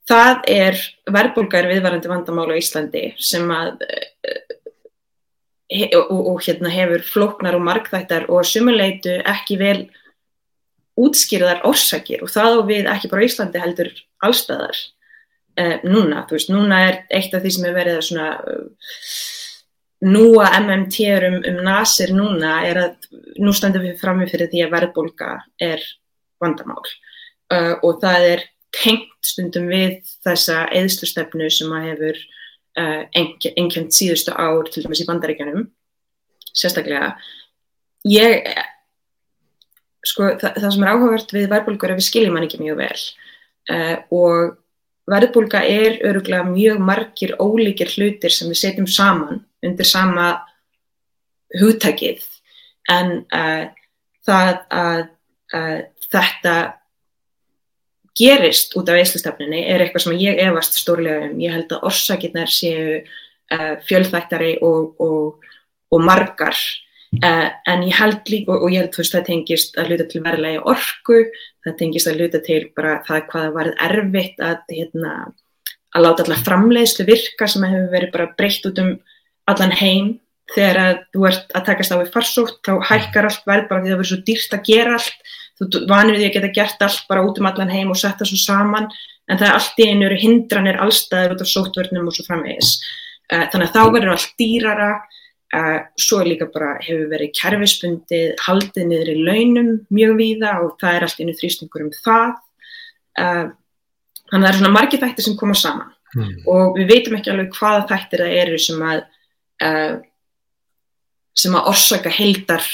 [0.09, 3.81] það er verðbólgar viðvarandi vandamála í Íslandi sem að
[5.71, 9.79] he, og, og hérna hefur flóknar og markþættar og sumuleitu ekki vel
[10.99, 13.89] útskýrðar orsakir og það og við ekki bara Íslandi heldur
[14.23, 14.77] allstæðar
[15.61, 18.65] uh, núna, þú veist, núna er eitt af því sem er verið svona uh,
[20.05, 23.09] núa MMT um, um nasir núna er að
[23.41, 25.31] nú standum við frammi fyrir því að verðbólga
[25.63, 25.85] er
[26.43, 26.83] vandamál.
[27.51, 32.25] Uh, og það er tengt stundum við þessa eðslustefnu sem að hefur
[32.75, 35.61] einnkjönd síðustu ár til dæmis í bandaríkjanum
[36.51, 37.13] sérstaklega.
[38.03, 38.43] Ég
[40.05, 42.79] sko það, það sem er áhugavert við verðbólgur er að við skiljum hann ekki mjög
[42.81, 43.05] vel.
[43.65, 44.57] Uh, og
[45.09, 50.29] verðbólga er öruglega mjög margir ólíkir hlutir sem við setjum saman undir sama
[51.59, 52.23] hugtækið
[52.91, 53.67] en uh,
[54.25, 55.03] það að
[56.11, 56.55] þetta
[58.15, 61.39] gerist út af eðslustefninni er eitthvað sem ég efast stórlega um.
[61.43, 65.45] Ég held að orsakirnar séu uh, fjölþættari og, og,
[65.91, 66.57] og margar
[67.23, 70.21] uh, en ég held líka og, og ég held að það tengist að luta til
[70.25, 71.21] verðlega orku,
[71.65, 75.15] það tengist að luta til bara það hvað það varð erfitt að, hérna,
[75.95, 78.93] að láta allar framleiðslu virka sem hefur verið bara breytt út um
[79.51, 80.13] allan heim.
[80.53, 83.89] Þegar að þú ert að takast á við farsótt þá hækkar allt verð bara því
[83.89, 85.31] það verður svo dýrst að gera allt.
[85.55, 88.37] Þú vanir því að geta gert allt bara út um allan heim og setja svo
[88.37, 88.85] saman.
[89.25, 92.75] En það er allt í einu hindranir allstaður út af sóttvörnum og svo framvegis.
[93.25, 94.89] Uh, þannig að þá verður allt dýrara
[96.01, 101.05] svo líka bara hefur verið kerfispundið haldið niður í launum mjög víða og það er
[101.05, 102.33] allt í einu þrýstingur um það
[103.21, 103.45] uh,
[104.31, 106.33] þannig að það er svona margi þættir sem koma saman mm.
[106.51, 109.05] og við veitum ekki alveg hvaða þættir það eru sem að
[111.35, 112.65] sem að orsaka heldar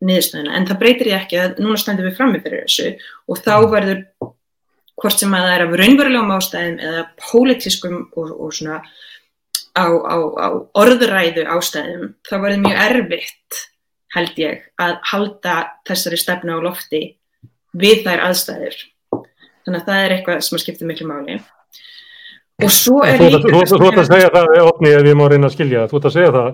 [0.00, 2.86] niðurstöðuna, en það breytir ég ekki að núna standum við frammi fyrir þessu
[3.28, 3.70] og þá mm.
[3.74, 4.00] verður
[5.00, 8.80] hvort sem að það er af raunverulegum ástæðum eða pólitískum og, og svona
[9.76, 10.48] á, á, á
[10.80, 13.60] orðræðu ástæðum, þá verður mjög erfitt
[14.14, 15.56] held ég að halda
[15.86, 17.02] þessari stefna á lofti
[17.78, 18.76] við þær aðstæður.
[19.64, 21.40] Þannig að það er eitthvað sem að skipta miklu máli.
[22.60, 25.54] Og svo er líka Þú ætti að segja það, Otni, ef ég má reyna að
[25.54, 26.50] skilja þú ætti að segja það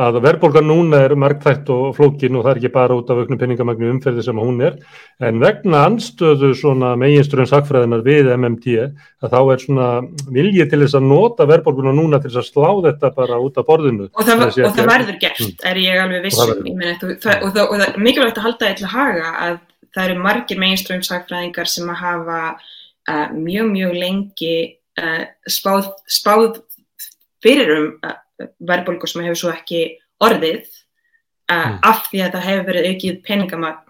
[0.00, 3.40] að verðbólgan núna er margþætt og flókin og það er ekki bara út af auknum
[3.40, 4.78] penningamagnu umferði sem hún er
[5.20, 9.88] en vegna anstöðu svona meginströðum sakfræðinar við MMT að þá er svona
[10.32, 13.68] viljið til þess að nota verðbólguna núna til þess að slá þetta bara út af
[13.68, 14.08] borðinu.
[14.16, 15.52] Og það, og það verður gert, mm.
[15.70, 19.60] er ég alveg vissum og það, og það er mikilvægt að halda eitthvað haga að
[19.92, 24.56] það eru margir meginströðum sakfræðingar sem að hafa uh, mjög mjög lengi
[25.02, 26.62] uh, spáð, spáð
[27.44, 28.16] fyrir um uh,
[28.58, 29.82] verðbólgu sem hefur svo ekki
[30.22, 30.66] orðið
[31.50, 31.78] mm.
[31.88, 33.88] af því að það hefur verið aukið peningamagn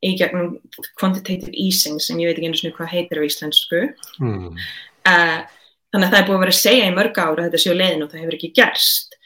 [0.00, 0.52] í gegnum
[0.98, 3.80] quantitative easing sem ég veit ekki einu svona hvað heitir á íslensku
[4.22, 4.50] mm.
[5.10, 5.38] uh,
[5.92, 8.04] þannig að það er búið að vera að segja í mörg ára þetta séu leiðin
[8.04, 9.16] og það hefur ekki gerst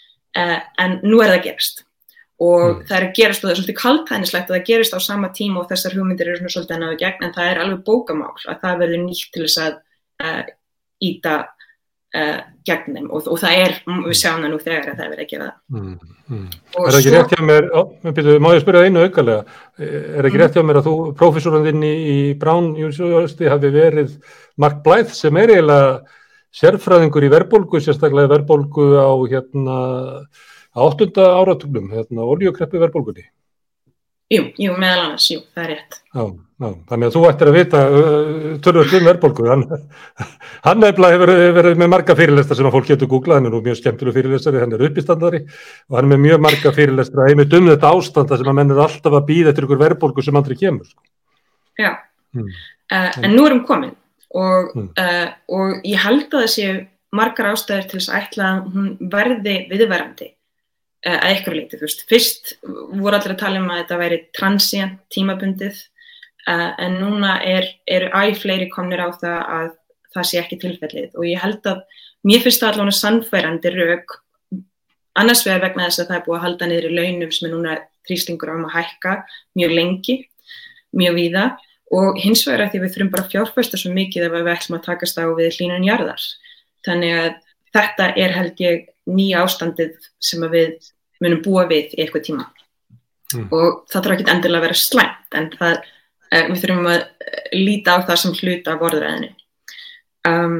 [0.40, 1.84] uh, en nú er það gerst
[2.42, 2.82] og mm.
[2.88, 5.62] það er að gerast og það er svolítið kaltænislegt að það gerist á sama tíma
[5.62, 9.04] og þessar hugmyndir eru svolítið ennáðu gegn en það er alveg bókamál að það verður
[9.04, 10.50] nýtt til þess að
[11.04, 11.53] íta uh, uh,
[12.14, 13.06] gegn þeim.
[13.10, 15.46] Og, og það er, við sjáum það nú þegar að það er verið að gera
[15.48, 15.56] það.
[15.74, 16.46] Mm, mm.
[16.78, 20.30] Er það ekki rétt hjá mér, ó, byrju, má ég spyrja einu aukalega, er það
[20.30, 24.18] ekki rétt hjá mér að þú, profesorandinn í, í Brown University hafi verið
[24.62, 25.94] Mark Blythe sem er eiginlega
[26.54, 29.78] sérfræðingur í verbulgu, sérstaklega verbulgu á hérna
[30.74, 33.26] áttunda áratugnum, hérna oljukreppi verbulgunni
[34.32, 35.96] Jú, jú, meðal annars, jú, það er rétt.
[36.00, 36.22] Já,
[36.64, 39.48] já, þannig að þú ættir að vita uh, törnvöld um verðbólku.
[39.50, 39.64] Hann,
[40.64, 43.60] hann nefnilega hefur verið með marga fyrirlestar sem að fólk getur googlað, hann er nú
[43.66, 47.68] mjög skemmtileg fyrirlestari, hann er uppistandari og hann er með mjög marga fyrirlestar einmitt um
[47.68, 50.88] þetta ástanda sem að menn er alltaf að býða eftir ykkur verðbólku sem aldrei kemur.
[50.88, 51.04] Sko.
[51.84, 51.90] Já,
[52.32, 52.56] hmm.
[52.96, 53.92] uh, en nú erum komin
[54.32, 54.88] og, hmm.
[55.04, 56.70] uh, og ég held að þessi
[57.14, 60.30] margar ástæðir til þess að ætla að hún verði viðverandi
[61.04, 65.00] að eitthvað leiti, þú veist, fyrst voru allir að tala um að þetta væri transient
[65.12, 65.80] tímabundið.
[66.44, 69.70] Uh, en núna er, eru æg fleiri komnir á það að
[70.14, 71.10] það sé ekki tilfellið.
[71.16, 71.82] Og ég held að
[72.28, 74.18] mér finnst það allavega sannfærandi rauk
[75.20, 77.54] annars vegar vegna þess að það er búið að halda niður í launum sem er
[77.54, 77.76] núna
[78.08, 79.14] þrýstingur um að hækka
[79.58, 80.16] mjög lengi,
[80.96, 81.44] mjög víða.
[81.94, 84.86] Og hins vegar að því við þurfum bara fjárfæsta svo mikið ef við ætlum að
[84.88, 86.24] takast á við hlínun jarðar.
[86.84, 87.32] Þannig að
[87.76, 90.74] þetta er held ég nýja ástandið sem við
[91.22, 92.46] munum búa við í eitthvað tíma
[93.34, 93.48] mm.
[93.50, 95.76] og það þarf ekki endilega að vera slæmt en það,
[96.30, 97.04] uh, við þurfum að
[97.54, 99.30] líta á það sem hluta af orðræðinu
[100.30, 100.58] um,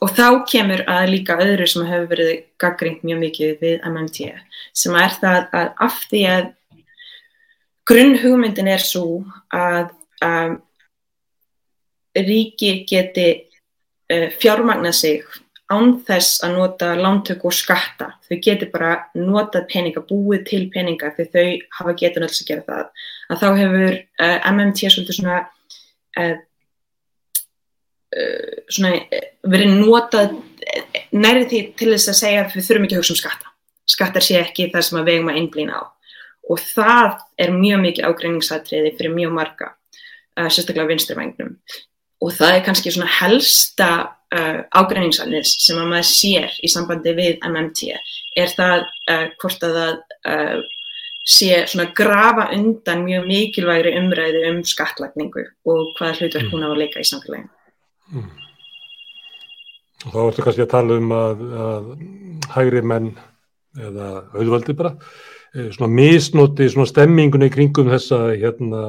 [0.00, 4.30] og þá kemur að líka öðru sem hefur verið gaggringt mjög mikið við MMT
[4.82, 6.48] sem er það að af því að
[7.90, 9.22] grunnhugmyndin er svo
[9.54, 9.90] að
[10.24, 10.58] um,
[12.16, 13.28] ríki geti
[14.12, 15.24] uh, fjármagna sig
[15.70, 18.10] án þess að nota lántöku og skatta.
[18.26, 22.66] Þau getur bara notað peninga, búið til peninga þegar þau hafa getun alls að gera
[22.66, 23.04] það.
[23.30, 25.38] Að þá hefur uh, MMT svolítið svona,
[26.18, 26.34] uh,
[28.18, 28.92] uh, svona
[29.54, 30.36] verið notað
[31.14, 33.54] nærið því til þess að segja að við þurfum ekki að hugsa um skatta.
[33.90, 35.82] Skattar sé ekki það sem við vegum að einblýna á.
[36.50, 39.74] Og það er mjög mikið ágreiningsatriði fyrir mjög marga,
[40.34, 41.52] sérstaklega vinsturvægnum.
[42.20, 43.90] Og það er kannski svona helsta
[44.36, 47.94] uh, ágreiningsalins sem að maður sér í sambandi við MMT
[48.40, 49.96] er það uh, hvort að það
[50.32, 50.60] uh,
[51.30, 56.52] sé svona grafa undan mjög mikilvægri umræði um skattlagningu og hvaða hlutverk mm.
[56.54, 57.50] hún á að leika í samfélaginu.
[58.10, 58.30] Mm.
[60.00, 61.90] Og þá ertu kannski að tala um að, að
[62.54, 63.10] hægri menn
[63.78, 68.82] eða auðvaldi bara eh, svona misnoti svona stemmingunni kringum þessa hérna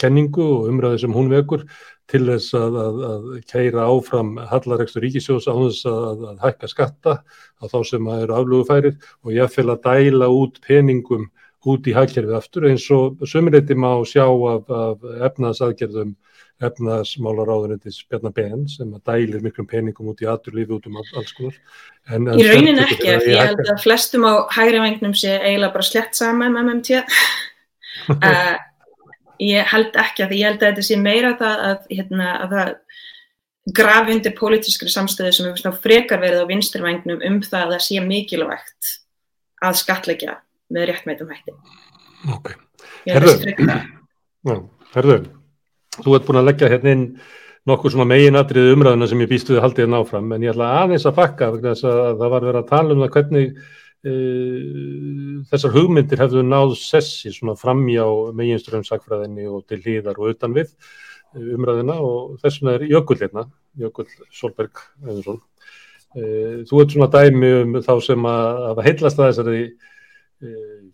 [0.00, 1.64] kenningu og umræði sem hún vekur
[2.12, 7.14] til þess að, að, að keira áfram hallaregstur ríkisjós á þess að, að hækka skatta
[7.22, 11.30] á þá sem eru aflugufærir og ég fylg að dæla út peningum
[11.72, 16.16] út í hagkerfið aftur eins og sömuleyti má sjá af, af efnaðsaðgerðum
[16.62, 21.56] efnaðsmálaráðunendis Bjarnar Ben sem að dælir miklum peningum út í aturlífi út um alls konar.
[22.10, 25.74] En, en í raunin ekki, því ég held að flestum á hægri vengnum sé eiginlega
[25.76, 27.02] bara slett saman með MMT.
[28.16, 28.54] uh,
[29.52, 32.72] ég held ekki að ég held að þetta sé meira það að, hérna, að það
[33.78, 38.02] grafi undir pólitískri samstöðu sem hefur frekar verið á vinsturvægnum um það að það sé
[38.06, 38.96] mikilvægt
[39.62, 40.34] að skatleggja
[40.74, 41.54] með réttmætum hætti.
[42.32, 42.50] Ok.
[43.06, 43.36] Herðu,
[44.96, 45.16] herðu,
[46.00, 47.06] þú ert búin að leggja hérna inn
[47.68, 50.32] nokkur svona meginadrið umræðuna sem ég býstuði haldið hérna áfram.
[50.34, 53.04] En ég ætla aðeins að bakka vegna þess að það var verið að tala um
[53.04, 53.54] það hvernig
[54.02, 58.02] Uh, þessar hugmyndir hefðu náð sessi svona framjá
[58.34, 63.44] meginströmsakfræðinni og til hlýðar og utan við uh, umræðina og þess vegna er Jökull hérna,
[63.78, 65.38] Jökull Solberg Eðursson.
[66.18, 69.62] Uh, þú ert svona dæmi um þá sem að hafa heitlast að þessari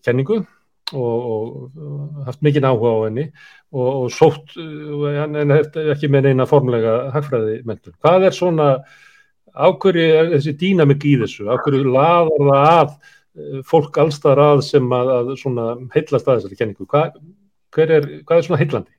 [0.05, 0.43] kenningu
[0.97, 3.27] og, og haft mikinn áhuga á henni
[3.73, 7.95] og, og sótt, en ekki með neina formlega hagfræði mentur.
[8.03, 8.69] Hvað er svona
[9.59, 14.93] ákverju er þessi dýnamik í þessu, ákverju laðar það að eh, fólk allstar að sem
[14.95, 18.95] að, að svona heillast að þessari kenningu, Hva, er, hvað er svona heillandi?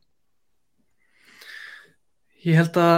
[2.45, 2.97] Ég held að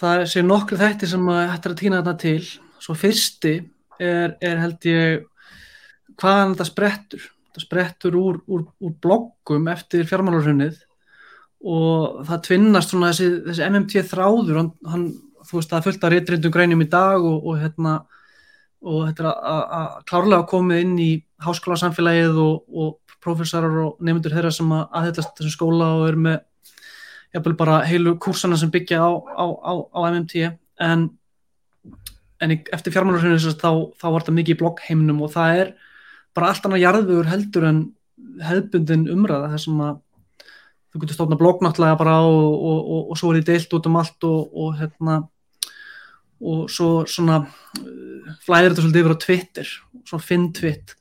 [0.00, 2.48] það sé nokkur þætti sem hættir að týna þetta til,
[2.80, 3.54] svo fyrsti
[4.00, 5.26] er, er held ég
[6.20, 10.78] hvaðan þetta sprettur, þetta sprettur úr, úr, úr bloggum eftir fjármálarhunnið
[11.60, 15.04] og það tvinnast svona þessi, þessi MMT þráður, hann, hann
[15.44, 17.98] þú veist það er af réttrindum greinum í dag og, og hérna
[18.80, 19.30] og þetta er
[19.76, 21.10] að klárlega komið inn í
[21.44, 26.38] háskólasamfélagið og, og profesorar og nefndur þeirra sem að aðhyllast þessu skóla og eru með
[27.34, 30.46] jafnvel bara heilu kursana sem byggja á, á, á, á MMT
[30.80, 31.06] en,
[32.40, 35.72] en eftir fjármálurinu þá, þá var þetta mikið í bloggheiminum og það er
[36.36, 37.82] bara allt annað jarðugur heldur en
[38.44, 39.98] hefðbundin umræða þessum að
[40.90, 43.98] þú getur stofna blogg náttúrulega bara og, og, og svo er þið deilt út um
[44.00, 45.20] allt og hérna
[46.40, 49.74] og svo svona uh, flæðir þetta svolítið yfir á Twitter
[50.08, 50.94] svona finn twitt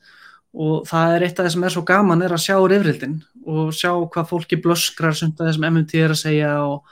[0.49, 3.71] og það er eitt af það sem er svo gaman er að sjá rifrildin og
[3.75, 5.31] sjá hvað fólki blöskrar sem
[5.69, 6.89] MMT er að segja og,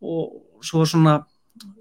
[0.00, 1.18] og svo svona,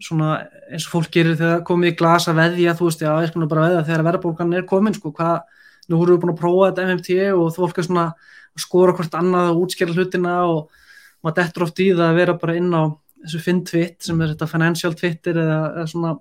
[0.01, 0.37] svona
[0.71, 3.67] eins og fólk gerir þegar komið í glasa veðja þú veist, já, ég skilur bara
[3.67, 5.43] veðja þegar verðbólgan er komin, sko, hvað
[5.89, 9.17] nú vorum við búin að prófa þetta MMT og fólk er svona að skora hvort
[9.19, 10.81] annað og útskjæra hlutina og
[11.23, 12.83] maður dettur oft í það að vera bara inn á
[13.23, 16.13] þessu finn tvitt sem er þetta financial twittir eða, eða svona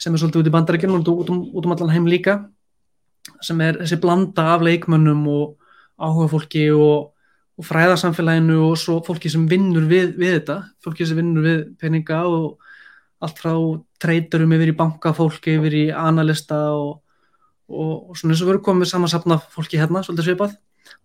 [0.00, 2.38] sem er svolítið út í bandaríkjum og út um, út um allan heim líka
[3.44, 5.56] sem er þessi blanda af leikmönnum og
[6.00, 7.10] áhuga fólki og,
[7.60, 12.22] og fræðarsamfélaginu og svo fólki sem vinnur við, við þetta fólki sem vinnur við peninga
[12.28, 12.56] og
[13.20, 13.52] allt frá
[14.00, 17.02] treyturum yfir í bankafólki, yfir í analista og,
[17.70, 20.56] og, og svona eins og veru komið samansapna fólki hérna, svolítið svipað.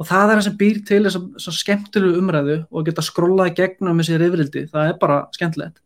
[0.01, 3.99] Og það er það sem býr til þess að skemmtilegu umræðu og geta skrólaði gegnum
[4.01, 5.81] þessi reyfrildi, það er bara skemmtilegt.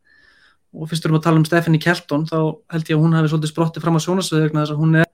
[0.74, 2.38] Og fyrst erum við að tala um Stephanie Kelton þá
[2.74, 5.12] held ég að hún hefði svolítið sprottið fram á sjónasveðugna þess að hún er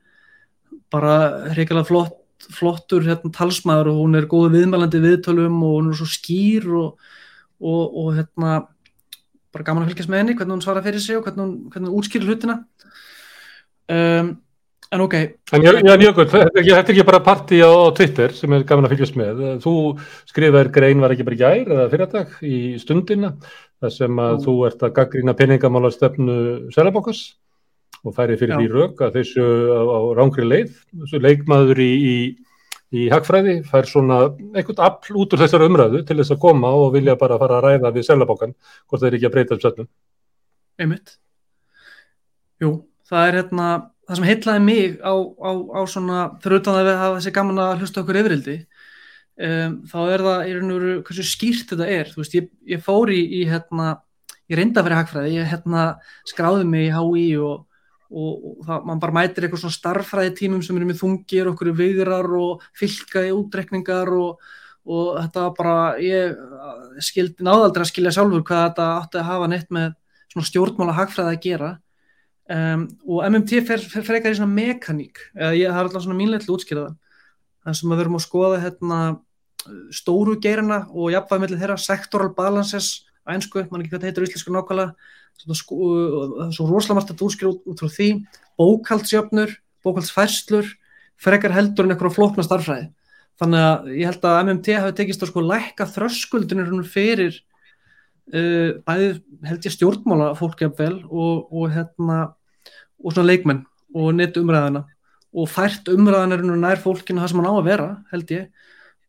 [0.94, 1.16] bara
[1.56, 6.08] hrigalega flott, flottur hérna, talsmaður og hún er góð viðmælandi viðtölum og hún er svo
[6.12, 7.12] skýr og,
[7.64, 8.58] og, og hérna
[9.56, 11.94] bara gaman að fylgjast með henni, hvernig hún svara fyrir sig og hvernig hún, hún
[11.96, 12.60] útskýrir hlutina.
[13.88, 14.36] Um,
[14.96, 15.14] En ok,
[15.52, 19.18] En Jökull, þetta er ekki- er bara partí á, Twitter sem er gaman að fylgjast
[19.20, 19.42] með.
[19.64, 19.74] Þú
[20.30, 23.34] skrifaðir grein var ekki bara gær eða fyrirdag í stundina
[23.82, 26.38] þar sem að þú ert að gaggrína peningamála stefnu
[26.72, 27.36] Selabokas
[28.06, 28.60] og færi fyrir Já.
[28.62, 29.44] því rauk að þessu
[29.76, 30.72] á, á rángri leið.
[31.04, 32.38] Þessu leikmaður í, í,
[32.96, 34.20] í hagfræði fær svona
[34.56, 37.68] eitthvað afl út úr þessari umræðu til þess að koma og vilja bara fara að
[37.68, 38.56] ræða við Selabokan
[38.88, 39.88] hvort þeir ekki að breyta um stefnu.
[40.80, 41.18] einmitt.
[42.62, 43.68] Jú, það er hérna,
[44.06, 47.84] það sem heitlaði mig á, á, á svona, fyrir utan að hafa þessi gaman að
[47.84, 48.58] hlusta okkur yfirildi,
[49.50, 52.84] um, þá er það, raun og veru, hversu skýrt þetta er, þú veist, ég, ég
[52.86, 53.96] fór í, í hérna,
[54.52, 55.86] ég reynda að vera hagfræði, ég hérna
[56.30, 57.64] skráði mig í HÍ og,
[58.12, 61.74] og, og það, man bara mætir eitthvað svona starffræði tímum sem eru með þungir, okkur
[61.80, 64.46] vigrar og fylka í útrekningar og,
[64.86, 69.74] og þetta bara, ég skildi náðaldri að skilja sjálfur hvað þetta átti að hafa neitt
[69.74, 69.96] með
[70.30, 71.72] svona stjórnmála hagfræði að gera
[72.52, 75.22] um, og MMT fer, fer frekar í svona mekaník.
[75.58, 76.96] Ég har alltaf svona mínlega til að útskýra það.
[77.66, 79.00] Þar sem við erum að skoða hérna,
[79.96, 82.90] stóru geirina og jafnvæg mellir þeirra sectoral balances
[83.26, 85.14] einsku, mann ekki hvað þetta heitir í íslensku nákvæmlega.
[85.42, 88.10] Svona það er svo rosalega margt að útskýra út, út frá því.
[88.62, 90.70] Bókaldsjöfnur, bókaldsfærslur
[91.20, 92.92] frekar heldur en eitthvað flókna starfræði
[93.42, 97.40] þannig að ég held að MMT hafi tekist að sko lækka þröskuldunir fyrir
[98.34, 99.12] uh, bæði
[99.46, 102.20] held ég stjórnmála fólk jafnvel og, og hérna
[103.02, 103.66] og svona leikmenn
[103.96, 104.86] og net umræðina
[105.36, 108.48] og fært umræðanir nær fólkinu það sem hann á að vera held ég.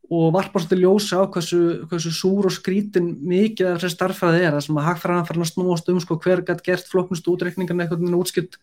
[0.06, 1.60] Og varpa svolítið ljósa á hversu,
[1.90, 5.90] hversu súr og skrítin mikið af þessi starfræði er það sem að hagfræðan að snúast
[5.90, 8.58] um sko, hver gætt gert floknustu útreikningarna eitthvað en útskipt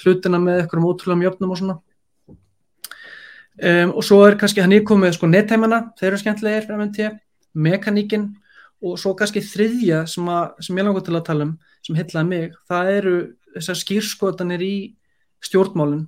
[0.00, 1.76] hlutina með eitthvað ótrúlega mjöfnum og svona.
[3.56, 7.12] Um, og svo er kannski hann íkomið sko, netteimana, þeir eru skemmtilegir MNT,
[7.56, 8.26] mekaníkin
[8.86, 11.56] og svo kannski þriðja sem, að, sem ég langar til að tala um,
[11.86, 13.16] sem heitlaði mig það eru
[13.56, 14.76] þessar skýrskotanir í
[15.44, 16.06] stjórnmálinn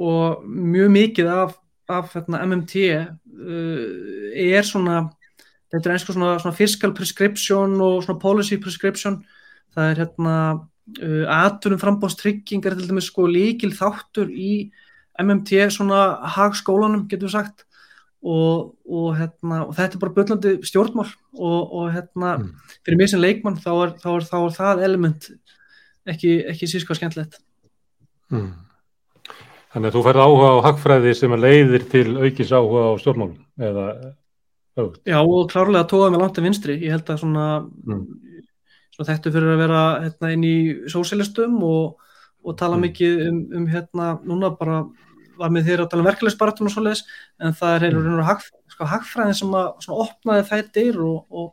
[0.00, 1.56] og mjög mikið af,
[1.90, 3.86] af hérna, MMT uh,
[4.40, 5.04] er svona
[5.70, 9.20] þetta er einsko svona, svona fiscal prescription og svona policy prescription.
[9.74, 14.70] Það er hérna uh, atunum frambóðstrygging er til dæmis sko líkil þáttur í
[15.20, 16.02] MMT svona
[16.36, 17.66] hagskólanum getur sagt
[18.22, 21.08] og, og, hérna, og þetta er bara böllandi stjórnmál
[21.38, 22.50] og, og hérna Mm.
[22.84, 25.30] fyrir mér sem leikmann þá er, þá er, þá er það element
[26.06, 27.38] ekki, ekki síska skemmtilegt
[28.30, 28.52] Mm.
[29.72, 33.84] Þannig að þú færð áhuga á hagfræði sem leiðir til aukins áhuga á stjórnmálum eða
[34.78, 35.00] öfugt.
[35.06, 37.46] Já og klárlega tóðað með langt til vinstri ég held að svona,
[37.86, 38.04] Mm.
[38.94, 40.56] svona þetta fyrir að vera hérna, inn í
[40.90, 41.96] sósialistum og,
[42.44, 42.82] og tala Mm.
[42.88, 44.84] mikið um, um hérna núna bara
[45.40, 47.02] var með þér að tala um verkeflegsbaratum og svoleiðis
[47.40, 48.22] en það er heilur mm.
[48.28, 51.48] hag, sko, hagfræðin sem að svona, opnaði þættir og, og,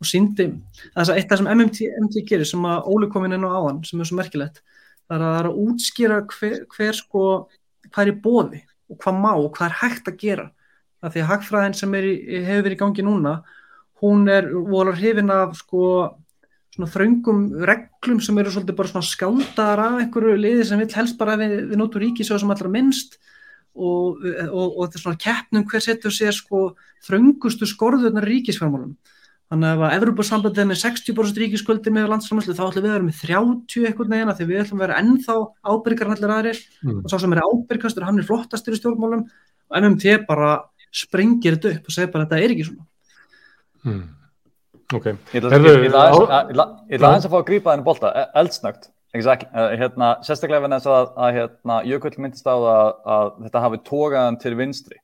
[0.00, 0.48] og síndi
[0.90, 3.50] þess að eitt af það sem MMT, MMT gerir sem að Óli kom inn á
[3.50, 7.26] áðan sem er svo merkilegt það er að, það er að útskýra hver, hver sko
[7.90, 10.50] hvað er í bóði og hvað má og hvað er hægt að gera
[11.00, 12.14] af því að hagfræðin sem er í,
[12.44, 13.36] hefur verið í gangi núna
[14.00, 15.84] hún er volar hrifin af sko
[16.80, 21.18] svona þröngum reglum sem eru svolítið bara svona skáldaðar af einhverju liði sem vil helst
[21.20, 23.18] bara við, við nótum ríkisjóð sem allra minnst
[23.76, 26.64] og, og, og þetta er svona keppnum hver setur sér sko
[27.06, 28.96] þröngustu skorðunar ríkisfjármálum
[29.50, 32.96] þannig að ef að Evropasambandið er með 60% ríkiskuldi með landsframlæslu þá ætlum við að
[32.96, 35.36] vera með 30 eitthvað neginn því við ætlum að vera ennþá
[35.72, 37.00] ábyrgar en allir aðrir Mm.
[37.04, 40.52] og sá sem er ábyrgastur hann er flottastur í stjórnmálum og MMT bara
[40.94, 42.86] sprengir þetta upp og segir bara þetta er ekki svona
[43.80, 44.02] Mm.
[44.94, 45.06] Ok,
[46.90, 50.80] Ég ætla aðeins- að fá að grípa þenni bolta, e- eldsnögt, uh, hérna, sérstaklega vegna
[50.80, 54.98] þess að, að hérna, Jökull myndist á að, að þetta hafi tókaðan til vinstri.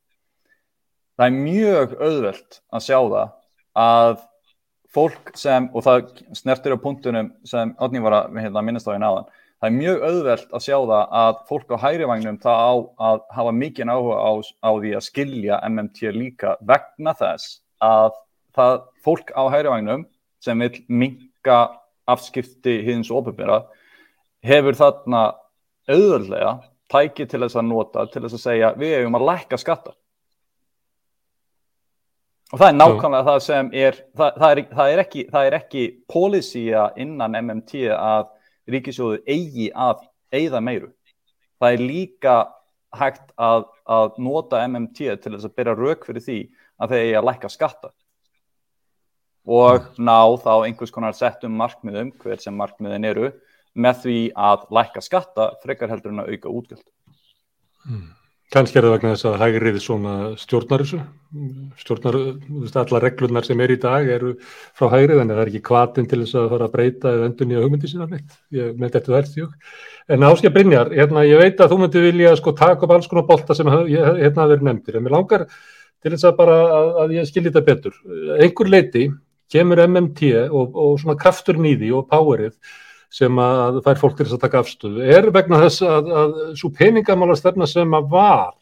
[1.17, 3.31] Það er mjög auðvelt að sjá það
[3.77, 4.19] að
[4.97, 9.11] fólk sem, og það snertir á punktunum sem Átni var að hérna, minnast á hérna
[9.13, 9.31] áðan,
[9.61, 12.73] það er mjög auðvelt að sjá það að fólk á hærivagnum það á
[13.09, 14.33] að hafa mikið áhuga á,
[14.67, 18.17] á því að skilja MMT líka vegna þess að
[18.57, 20.07] það fólk á hærivagnum
[20.43, 21.59] sem vil minka
[22.07, 23.65] afskipti hins opinbera
[24.47, 25.23] hefur þarna
[25.91, 26.57] auðvöldlega
[26.93, 29.95] tæki til þess að nota til þess að segja við eigum að lækka skatta.
[32.55, 35.57] Og það er nákvæmlega það sem er það, það, er, það er ekki það er
[35.59, 38.29] ekki pólísía innan MMT að
[38.71, 40.05] ríkisjóðu eigi að
[40.35, 40.93] eigða meiru.
[41.59, 42.37] Það er líka
[42.97, 46.39] hægt að, að nota MMT til þess að byrja rauk fyrir því
[46.79, 47.91] að þeir eigi að lækka skatta
[49.47, 53.31] og ná þá einhvers konar settum markmiðum, hver sem markmiðin eru,
[53.77, 56.87] með því að lækka skatta frekar heldur en að auka útgjöld.
[58.55, 61.01] kannski er það vegna þess að hægrið svona stjórnar þessu,
[61.83, 64.35] stjórnar, þú veist, alla reglunar sem er í dag eru
[64.79, 67.51] frá hægrið, en það er ekki kvatin til þess að fara að breyta eða endur
[67.51, 69.57] nýja hugmyndi síðan neitt, ég með þetta er þjók.
[70.15, 73.27] En Áskja Brynjar, hérna, ég veit að þú myndi vilja sko taka upp alls konar
[73.29, 75.49] bolta sem hérna hafa verið nefndir, en mér langar
[76.03, 77.99] til þess að bara að, að ég skilji þetta betur.
[78.39, 79.09] Einhver leiti
[79.53, 82.57] kemur MMT og, og svona kraftur nýði og powerið
[83.17, 86.73] sem að fær fólk til þess að taka afstöðu er vegna þess að, að svo
[86.75, 88.55] peningamála stefna sem að var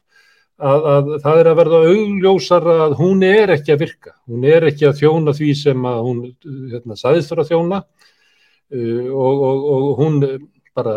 [0.59, 4.17] að, að það er að verða augljósar að hún er ekki að virka.
[4.31, 6.25] Hún er ekki að þjóna því sem að hún
[6.73, 7.85] hérna, sæðist fyrir að þjóna.
[8.75, 10.21] Uh, og, og, og hún
[10.75, 10.97] bara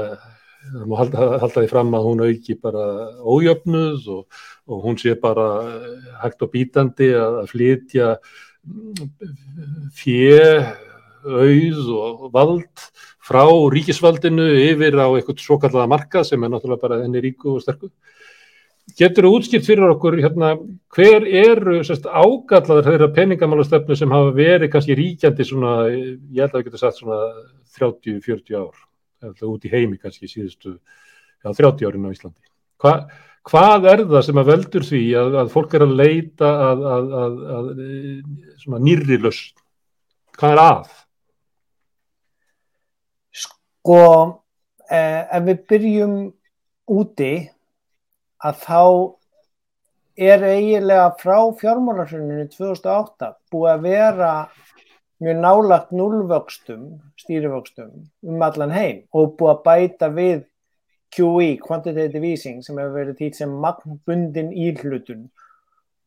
[0.97, 2.85] halda, halda því fram að hún auki bara
[3.21, 5.47] ójöfnuð og, og hún sé bara
[6.23, 8.15] hægt og bítandi að flytja
[9.97, 10.65] fjö,
[11.27, 12.87] auð og vald
[13.27, 13.43] frá
[13.73, 17.91] ríkisvaldinu yfir á eitthvað svo kallaða markað sem er náttúrulega bara henni ríku og sterku.
[18.97, 20.53] Getur þú útskipt fyrir okkur hérna
[20.95, 26.61] hver eru sérst, ágallaður þeirra peningamálastefnu sem hafa verið kannski ríkjandi svona, ég held að
[26.61, 27.19] við getum sagt svona
[27.77, 28.79] 30-40 ár,
[29.27, 32.47] eða út í heimi kannski síðustu já, 30 árin á Íslandi.
[32.79, 32.93] Hva,
[33.47, 37.11] hvað er það sem að veldur því að, að fólk er að leita að, að,
[37.57, 39.61] að nýrri löst?
[40.37, 40.89] Hvað er að?
[43.43, 44.01] Sko,
[44.89, 46.17] eh, ef við byrjum
[46.97, 47.31] úti
[48.43, 48.81] að þá
[50.17, 54.31] er eiginlega frá fjármálarsöninu 2008 búið að vera
[55.21, 56.83] mjög nálagt núlvöxtum,
[57.17, 57.93] stýrivöxtum
[58.25, 60.43] um allan heim og búið að bæta við
[61.13, 65.27] QE, Quantitative Easing, sem hefur verið týtt sem magnbundin íhlutun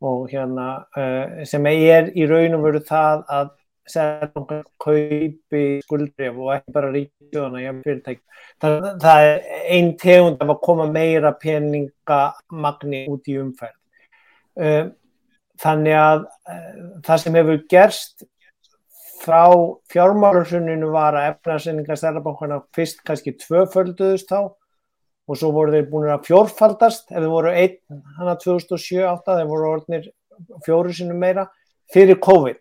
[0.01, 3.57] og hérna uh, sem er í raun og veru það að
[3.91, 8.21] Sæðbankan kaupi skuldref og ekki bara ríkjóðana hjá fyrirtæk.
[8.63, 9.41] Það, það er
[9.75, 13.75] einn tegund af að koma meira peningamagni út í umferð.
[14.61, 14.93] Um,
[15.65, 16.77] þannig að uh,
[17.09, 18.27] það sem hefur gerst
[19.21, 19.43] frá
[19.93, 24.55] fjármálarsunninu var að efnarsendingar Sæðbankana fyrst kannski tvöfölduðust þá
[25.31, 29.68] og svo voru þeir búin að fjórfaldast ef þeir voru einn hana 2007-08 þeir voru
[29.76, 30.09] orðinir
[30.66, 31.47] fjóru sinum meira
[31.93, 32.59] fyrir COVID.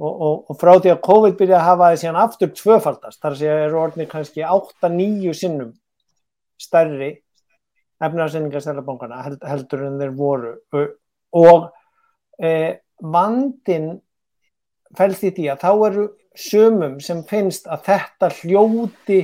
[0.00, 3.36] Og, og, og frá því að COVID byrjaði að hafa þessi hann aftur tvöfaldast, þar
[3.36, 5.74] sé að eru orðinir kannski 8-9 sinnum
[6.60, 7.10] stærri
[8.00, 10.54] efnarsendingar stærlabankana held, heldur en þeir voru.
[11.36, 11.66] Og
[12.40, 12.52] e,
[13.02, 13.92] vandin
[14.96, 16.06] fælst í því að þá eru
[16.38, 19.20] sömum sem finnst að þetta hljóti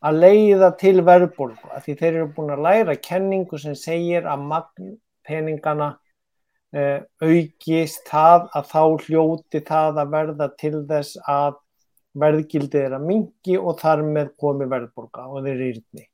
[0.00, 4.46] að leiða til verðbólku að því þeir eru búin að læra kenningu sem segir að
[4.48, 4.94] magn
[5.28, 5.90] peningana
[6.74, 11.58] uh, aukist það að þá hljóti það að verða til þess að
[12.20, 16.06] verðgildið er að mingi og þar með komi verðborga og þeir eru írni.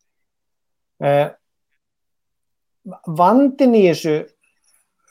[0.97, 1.29] Uh, eh,
[3.17, 4.19] vandin í þessu,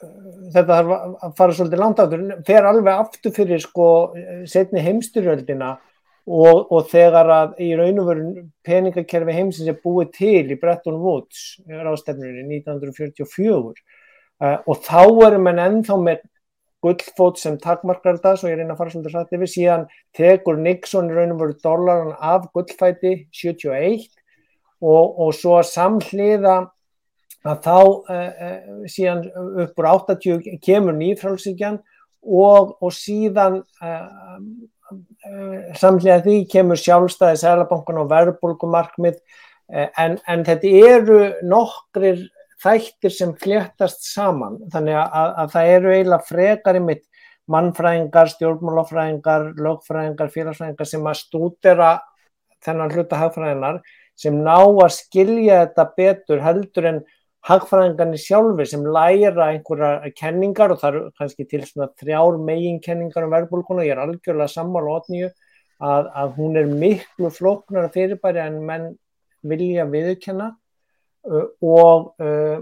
[0.03, 0.13] uh,
[0.53, 3.89] þetta þarf að fara svolítið langt áttur, fer alveg aftur fyrir sko
[4.49, 5.78] setni heimstyrjöldina
[6.26, 8.30] og, og þegar að í raun og veru
[8.65, 13.76] peningakerfi heimsins er búið til í Bretton Woods rástefnunni 1944
[14.43, 16.23] Uh, og þá erum við ennþá með
[16.84, 19.86] gullfót sem takmarkar þetta svo ég reyna að fara svolítið satt yfir síðan
[20.17, 24.09] tekur Nixon í raun og veru dólaran af gullfæti 71
[24.84, 26.57] og, og svo samhliða
[27.47, 29.23] að þá uh, uh, síðan
[29.63, 31.80] upp úr 80 kemur nýfrálsíkjan
[32.26, 33.61] og, og síðan
[35.79, 39.17] samhliða því kemur sjálfstæði Sælabankan og verðbólkumarkmið
[39.73, 41.19] en, en þetta eru
[41.49, 42.21] nokkrir
[42.61, 44.59] þættir sem fléttast saman.
[44.73, 47.03] Þannig að, að það eru eiginlega frekar í mitt
[47.51, 51.91] mannfræðingar, stjórnmálafræðingar, lögfræðingar, félagsfræðingar sem að stúdera
[52.65, 53.81] þennan hluta hagfræðinar
[54.17, 57.01] sem ná að skilja þetta betur heldur en
[57.45, 63.27] hagfræðingarnir sjálfur sem læra einhverja kenningar og það eru kannski til svona þrjár megin kenningar
[63.27, 65.31] um verðbólkuna og ég er algjörlega sammála átnýju
[65.79, 68.93] að, að hún er miklu floknar fyrirbæri en menn
[69.45, 70.55] vilja viðkenna
[71.25, 72.59] Uh, og, uh,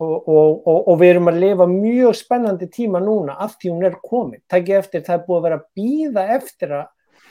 [0.00, 3.98] og, og, og við erum að lifa mjög spennandi tíma núna af því hún er
[4.00, 4.40] komin.
[4.48, 6.86] Takk eftir það er búið að vera að býða eftir að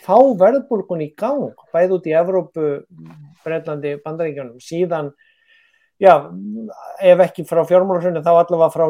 [0.06, 2.68] fá verðbólkun í gang, bæð út í Evrópu,
[3.42, 5.10] Breitlandi, Bandaríkjónum, síðan,
[6.02, 6.14] já,
[7.02, 8.86] ef ekki frá fjármálarsönni þá allavega frá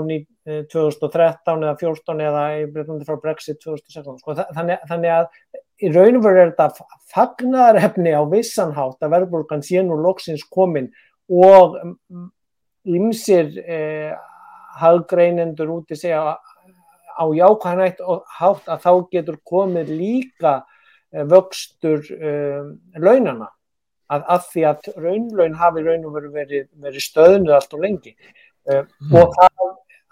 [0.73, 4.19] 2013 eða 2014 eða í Breitlandi frá Brexit 2016.
[4.21, 5.29] Sko, þannig, þannig að
[5.83, 10.89] í raun og veru er þetta fagnarefni á vissanhátt að verðbólkan sé nú loksins komin
[11.27, 11.77] og
[12.87, 14.15] ymsir eh,
[14.79, 16.37] haggreinendur úti segja
[17.17, 20.55] á jákvæðanætt og hátt að þá getur komið líka
[21.11, 22.63] eh, vöxtur eh,
[23.01, 23.51] launana
[24.13, 28.13] að, að því að raunlaun hafi raun og verið, verið stöðnuð allt og lengi
[28.71, 29.65] uh, og það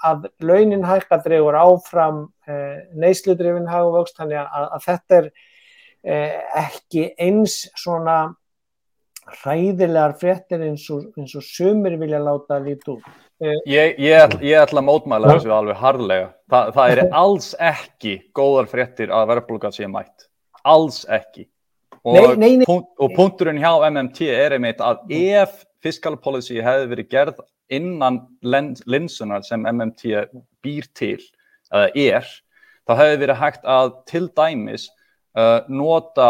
[0.06, 7.06] að launin hækka dregur áfram uh, neysludrifin hagvöxt þannig að, að þetta er uh, ekki
[7.22, 8.18] eins svona
[9.42, 13.08] hræðilegar fréttir eins og, eins og sumir vilja láta út.
[13.42, 16.28] Ég, ég, ætla, ég ætla að mótmæla þessu alveg harðlega.
[16.52, 20.30] Þa, það er alls ekki góðar fréttir að verðbólga sé mætt.
[20.64, 21.50] Alls ekki.
[22.06, 22.66] Og, Nei, nei, nei.
[22.70, 27.40] Punkt, og punkturinn hjá MMT er einmitt að ef fiscal policy hefði verið gerð
[27.74, 30.12] innan linsunar sem MMT
[30.62, 31.18] býr til,
[31.74, 32.28] eða er,
[32.86, 34.86] þá hefði verið hægt að til dæmis
[35.34, 36.30] uh, nota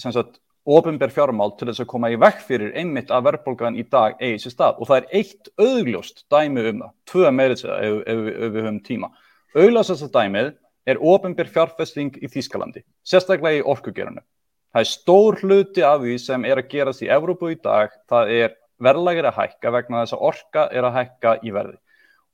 [0.00, 0.36] sem sagt
[0.68, 4.42] ofinber fjármál til þess að koma í vekk fyrir einmitt að verðbólgan í dag eigi
[4.44, 8.20] sér stað og það er eitt augljóst dæmi um það, tvö meirið sér ef, ef,
[8.34, 9.10] ef við höfum tíma.
[9.56, 10.52] Augljósast dæmið
[10.88, 14.22] er ofinber fjárfesting í Þýskalandi, sérstaklega í orkugerinu.
[14.70, 18.34] Það er stór hluti af því sem er að gerast í Evrópu í dag, það
[18.36, 21.78] er verðlægir að hækka vegna þess að orka er að hækka í verði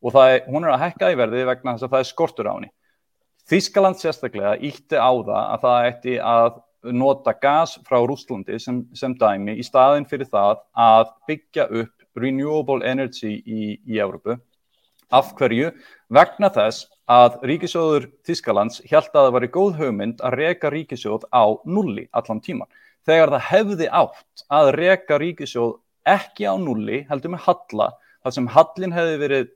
[0.07, 2.53] og er, hún er að hækka í verði vegna þess að það er skortur á
[2.53, 2.69] henni.
[3.47, 6.61] Þýskaland sérstaklega ítti á það að það ætti að
[6.93, 12.87] nota gas frá Rúslandi sem, sem dæmi í staðin fyrir það að byggja upp renewable
[12.87, 14.37] energy í, í Európu.
[15.15, 15.73] Af hverju?
[16.07, 21.27] Vegna þess að ríkisjóður Þískalands held að það var í góð hugmynd að reka ríkisjóð
[21.35, 22.71] á nulli allan tíman.
[23.07, 25.73] Þegar það hefði átt að reka ríkisjóð
[26.07, 27.91] ekki á nulli, heldur með halla,
[28.23, 29.53] þar sem hallin hefði verið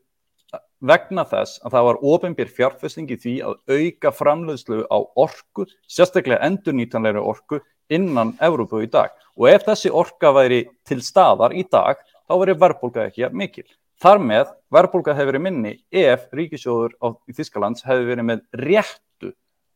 [0.90, 6.42] vegna þess að það var ofinbér fjárfesting í því að auka framleiðslu á orku, sérstaklega
[6.48, 7.60] endurnýtanleiri orku
[7.92, 9.14] innan Evrópu í dag.
[9.38, 13.68] Og ef þessi orka væri til staðar í dag, þá veri verðbólka ekki mikil.
[14.00, 19.34] Þar með verðbólka hefur verið minni ef ríkisjóður á Þískalands hefur verið með réttu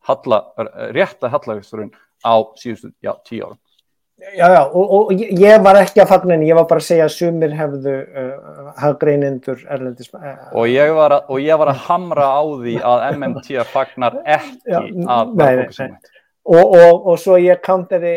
[0.08, 0.40] halla,
[0.96, 1.92] rétta hallagsturinn
[2.24, 2.92] á síðustu
[3.28, 3.60] tíu árum.
[4.14, 7.08] Já, já, og, og ég var ekki að fagna henni, ég var bara að segja
[7.08, 10.08] að sumir hefðu uh, haggreinendur erlendis.
[10.14, 14.70] Uh, og, ég að, og ég var að hamra á því að MMT fagnar ekki
[14.70, 14.78] já,
[15.16, 16.14] að verðbólkasumni.
[16.44, 18.14] Og, og, og svo ég kantari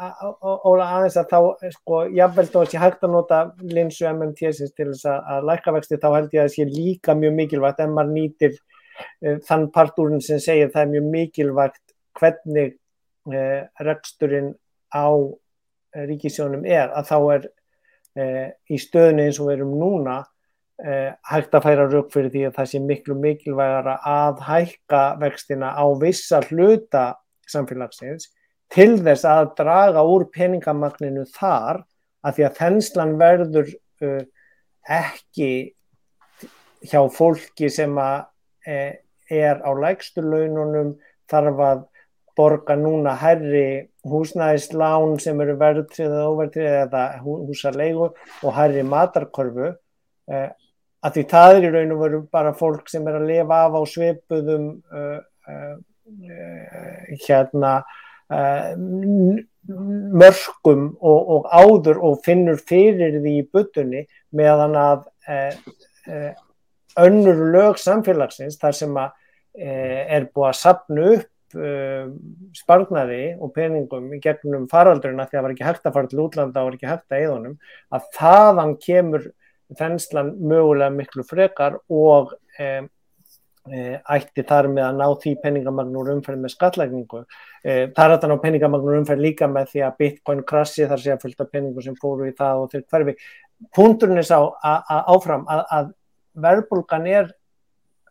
[0.00, 5.08] Óla aðeins að þá, sko, jáfnveld að ég hægt að nota linsu MMT-sins til þess
[5.10, 8.56] að læka vexti, þá held ég að það sé líka mjög mikilvægt ef maður nýtir
[8.56, 12.74] uh, þann partúrin sem segir það er mjög mikilvægt hvernig
[13.28, 14.54] uh, reksturinn
[14.88, 15.08] á
[16.08, 20.22] ríkisjónum er að þá er uh, í stöðinu eins og við erum núna
[21.28, 25.84] hægt að færa rauk fyrir því að það sé miklu mikilvægara að hækka vextina á
[26.00, 27.02] vissa hluta
[27.44, 28.30] samfélagsins
[28.70, 31.82] til þess að draga úr peningamagninu þar
[32.26, 33.70] að því að þenslan verður
[34.06, 34.22] uh,
[34.90, 35.52] ekki
[36.90, 38.18] hjá fólki sem að
[38.70, 38.92] uh,
[39.30, 40.96] er á lægstu laununum
[41.30, 41.84] þarf að
[42.38, 50.48] borga núna herri húsnæðislán sem eru verðtrið eða óverðtrið eða húsarleigu og herri matarkorfu uh,
[51.00, 53.76] að því það er í raun og veru bara fólk sem er að lifa af
[53.76, 54.66] á sveipuðum
[57.26, 57.99] hérna Uh,
[60.20, 64.04] mörgum og, og áður og finnur fyrir því í butunni
[64.36, 65.52] meðan að uh,
[66.10, 66.32] uh,
[67.00, 69.16] önnur lög samfélagsins þar sem að
[69.50, 71.54] er búið að sapna upp
[72.54, 76.62] sparnari og peningum gegnum faraldurina því að það var ekki hægt að fara til útlanda
[76.62, 77.56] og var ekki hægt að eðunum
[77.90, 79.26] að þaðan kemur
[79.80, 82.30] þenslan mögulega miklu frekar og
[83.68, 87.20] ætti þar með að ná því peningamagnur umferð með skatlækningu.
[87.62, 91.26] Það er þetta ná peningamagnur umferð líka með því að bitcoin krassi þar sé að
[91.26, 93.16] fylgta peningu sem fóru í það og til hverfi.
[93.76, 95.92] Punturinn er sá að áfram að, að
[96.40, 97.28] verðbólgan er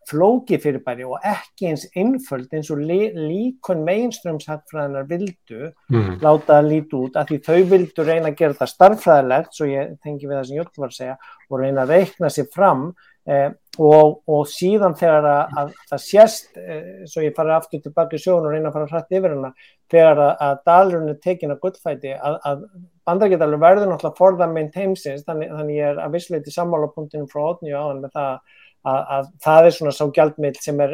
[0.09, 6.17] flóki fyrirbæri og ekki eins einföld eins og líkun meginströmshagfræðinar vildu mm.
[6.23, 9.93] láta það líti út að því þau vildu reyna að gera það starffræðilegt, svo ég
[10.03, 11.17] tengi við það sem Jörg var að segja,
[11.49, 12.85] og reyna að reikna sér fram
[13.29, 13.49] eh,
[13.79, 18.23] og, og síðan þegar að, að það sést, eh, svo ég fara aftur tilbaka í
[18.23, 19.51] sjónu og reyna að fara hrætt yfir hana,
[19.91, 22.65] þegar að, að dalurinn er tekin að gullfæti, að, að
[23.09, 27.45] bandarækjadalur verður náttúrulega for the main heimsins, þannig, þannig ég er að vissleiti sammálapunktinu frá
[27.53, 28.57] 8 áðan með það
[28.87, 30.93] Að, að það er svona sá gjaldmiðl sem er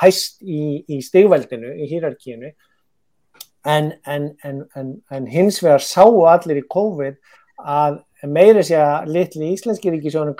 [0.00, 2.50] hæst í, í stigveldinu, í hýrarkínu
[3.64, 7.16] en, en, en, en hins vegar sáu allir í COVID
[7.60, 10.34] að meiri sé að litli íslenski ríkisjónu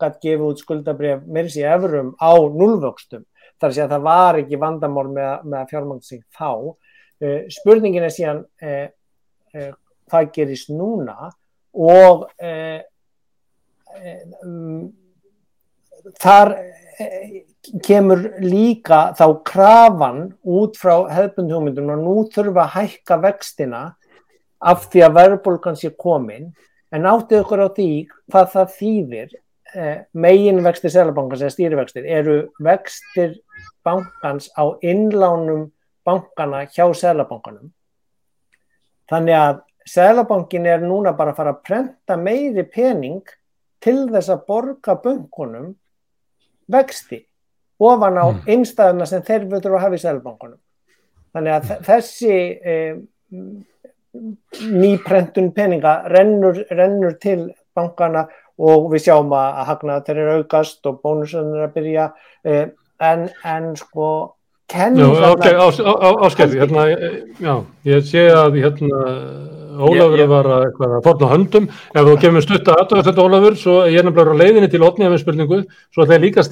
[0.00, 3.24] gætt gefið út skuldabref meiri sé efrum á núlvöxtum
[3.58, 6.50] þar sé að það var ekki vandamál með, með sig þá.
[7.18, 8.86] Uh, spurningin er síðan uh,
[9.58, 9.72] uh,
[10.08, 11.32] hvað gerist núna?
[11.78, 12.28] Og
[14.42, 14.92] um,
[16.22, 16.54] þar
[17.84, 23.82] kemur líka þá krafan út frá hefðbundhjómyndum og nú þurfa að hækka vextina
[24.58, 26.50] af því að verðbólgan sé komin.
[26.94, 27.90] En áttið okkur á því
[28.32, 29.36] hvað það þýðir
[30.16, 33.34] megin vextir selabankans eða stýrivextir eru vextir
[33.84, 35.70] bankans á innlánum
[36.06, 37.70] bankana hjá selabankanum.
[39.08, 43.22] Þannig að selabankin er núna bara að fara að prenta meiri pening
[43.80, 45.74] til þess að borga bunkunum
[46.68, 47.22] vexti
[47.78, 50.58] ofan á einstæðuna sem þeir völdur að hafa í selabankunum.
[51.32, 52.96] Þannig að þe- þessi eh,
[54.72, 58.26] nýprentun peninga rennur, rennur til bankana
[58.58, 62.08] og við sjáum að, að hagnaða þeir eru aukast og bónusunum er að byrja
[62.44, 62.66] eh,
[63.00, 64.08] en, en sko
[64.68, 68.98] Já, kenningarnar Ásgeir, Ás- Á- Ásgeir, hérna, eh, ég sé að hérna,
[69.78, 73.56] Ólafur Ég- var að, eitthvað, að forna höndum, ef þú kemur stutta aðtöða þetta Ólafur,
[73.56, 75.60] svo ég er nefnilega á leiðinni til otni af með spurningu,
[75.94, 76.48] svo ætla ég líka að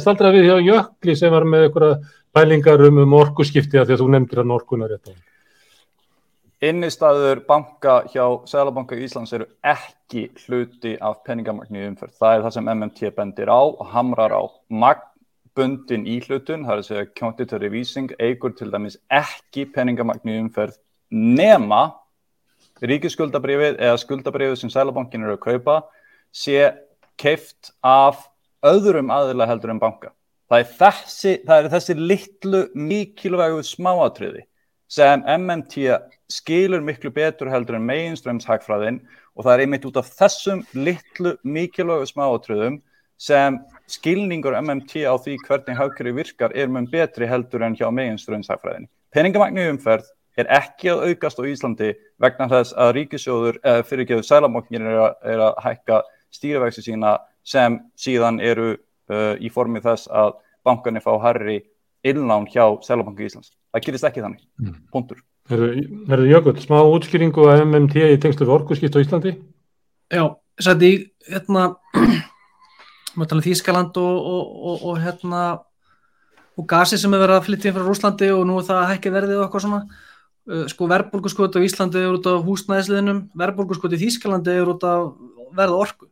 [0.00, 1.98] staldra, við hjá Jökli sem var með einhverja
[2.38, 5.12] pælingar um, um orkuskipti að því að þú nefndir hann orkunar rétt á.
[6.58, 12.16] Innistæður banka hjá Sælabanka Íslands eru ekki hluti af peningamagni í umferð.
[12.18, 14.42] Það er það sem MMT bendir á og hamrar á.
[14.66, 20.74] Magnbundin íhlutun, það er að segja quantitative easing, eigur til dæmis ekki peningamagni í umferð
[21.14, 21.84] nema
[22.82, 25.78] ríkisskuldabrifið eða skuldabrifið sem Sælabankin eru að kaupa
[26.34, 26.72] sé
[27.22, 28.26] keift af
[28.66, 30.10] öðrum aðila heldur en banka.
[30.50, 34.47] Það er þessi, það er þessi litlu mikilvægu smáatriði
[34.88, 35.88] sem MMT
[36.32, 39.00] skilur miklu betur heldur en meginströmshagfræðin
[39.36, 42.80] og það er einmitt út af þessum litlu mikilvægu smáatriðum
[43.18, 43.58] sem
[43.90, 48.88] skilningur MMT á því hvernig hagkerfi virkar er mun betri heldur en hjá meginströmshagfræðin.
[49.12, 50.08] Peningamagnu umferð
[50.38, 55.42] er ekki að aukast á Íslandi vegna þess að ríkisjóður eða fyrirgeðu sælamoknir er, er
[55.48, 56.02] að hækka
[56.34, 60.36] stýrivexi sína sem síðan eru uh, í formi þess að
[60.66, 61.62] bankanir fá herri
[62.06, 63.50] innlán hjá Sælabanku Íslands.
[63.72, 64.44] Það gerist ekki þannig.
[64.62, 64.76] Mm.
[64.94, 65.22] Puntur.
[65.48, 69.32] Verður Jökull, smá útskýringu að MMT í tengslu við orkuskipt á Íslandi?
[70.12, 70.24] Já,
[70.60, 70.98] sætti í
[71.28, 71.70] hérna
[73.16, 75.42] maður tala um Þýskaland og, og, og, og hérna
[76.58, 78.92] og gasi sem er verið að flytja inn frá Rúslandi og nú er það að
[78.92, 83.94] hækki verðið og eitthvað svona uh, sko verðbólguskot á Íslandi er út af húsnæðisliðinum, verðbólguskot
[83.94, 85.12] í Þýskalandi er út af
[85.56, 86.08] verða orku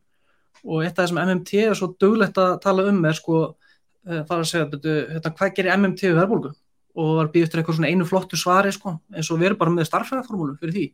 [0.67, 4.23] og eitt af það sem MMT er svo duglegt að tala um er sko uh,
[4.29, 6.55] fara að segja, betu, hérna, hvað gerir MMT við verðbólgu
[6.97, 9.75] og var býð eftir eitthvað svona einu flottu svari sko, eins og við erum bara
[9.75, 10.87] með starffræðaformúlu fyrir því.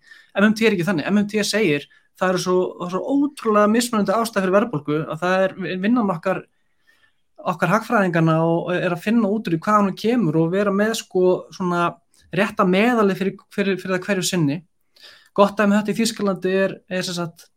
[0.43, 1.87] MMT er ekki þannig, MMT segir
[2.19, 6.43] það eru svo, er svo ótrúlega mismunandi ástæð fyrir verðbólgu að það er vinnan okkar
[7.53, 10.95] okkar hagfræðingarna og er að finna út úr í hvað hann kemur og vera með
[11.01, 11.25] sko
[11.55, 11.89] svona
[12.33, 14.59] rétta meðali fyrir, fyrir, fyrir það hverju sinni.
[15.37, 17.49] Gott að með þetta í Þýskalandi er, er sem sagt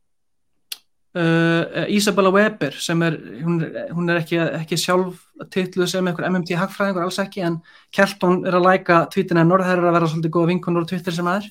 [1.16, 3.60] uh, Isabella Weber sem er hún,
[3.96, 5.22] hún er ekki, ekki sjálf
[5.54, 7.60] titluð sem einhver MMT hagfræðingur alls ekki en
[7.96, 11.16] Kelton er að læka tvítin hennar, það er að vera svolítið góða vinkonur og Twitter
[11.16, 11.50] sem aður.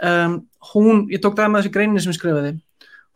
[0.00, 0.36] Um,
[0.72, 2.54] hún, ég tók það með þessi greinin sem ég skrifaði.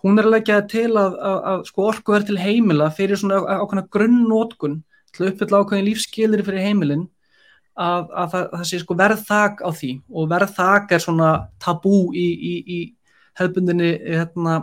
[0.04, 3.40] Hún er að það til að, að, að sko orku verður til heimila fyrir svona
[3.40, 4.82] ákveðna grunnnótkun
[5.14, 7.06] til að uppfylla ákveðin lífskilir fyrir heimilin
[7.72, 9.92] að, að það, það sé sko verðþak á því.
[10.12, 11.30] Og verðþak er svona
[11.62, 12.78] tabú í, í, í
[13.40, 14.58] hefðbundinni hérna,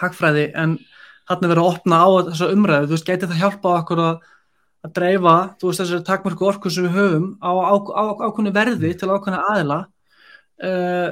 [0.00, 0.76] hagfræði en
[1.30, 4.18] hann er verið að opna á þessa umræðu, þú veist, gæti það hjálpa okkur að,
[4.84, 8.90] að dreifa, þú veist, þessari takmörku orku sem við höfum á, á, á, ákveðinu verði
[9.00, 9.78] til ákveðina aðila
[10.68, 11.08] uh,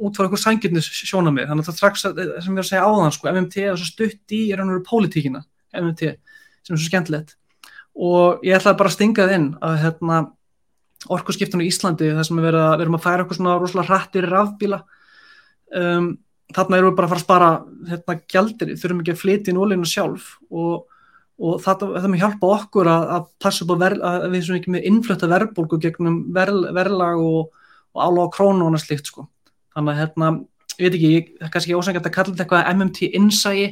[0.00, 2.86] út frá einhver sangirnis sjónamið, þannig að það strax að- sem við erum að segja
[2.88, 5.42] áðan, sko, MMT er svo stutt í raun og veru pólitíkina,
[5.76, 6.14] MMT
[6.64, 7.36] sem er svo skemmtilegt.
[8.00, 10.18] Og ég ætlaði bara að stinga það inn að hérna
[11.10, 13.88] orkuskiptunum í Íslandi, það sem við erum að, við erum að færa okkur svona rosalega
[13.90, 14.80] hrattir rafbíla.
[15.76, 16.10] Um,
[16.54, 17.50] þarna erum við bara að fara að spara
[17.90, 20.86] hérna gjaldir, þurfum ekki að flytja inn ólínu sjálf og,
[21.40, 24.58] og þetta, þetta með hjálpa okkur að, að passa upp á verð, að við sem
[24.58, 29.26] ekki með innflötta verðbólgu gegnum verð, verðlag og, og álága krónu og annað slíkt sko.
[29.76, 30.32] Þannig að hérna,
[30.76, 33.66] ég veit ekki, ég, það er kannski ósængjöld að kalla þetta eitthvað MMT innsæi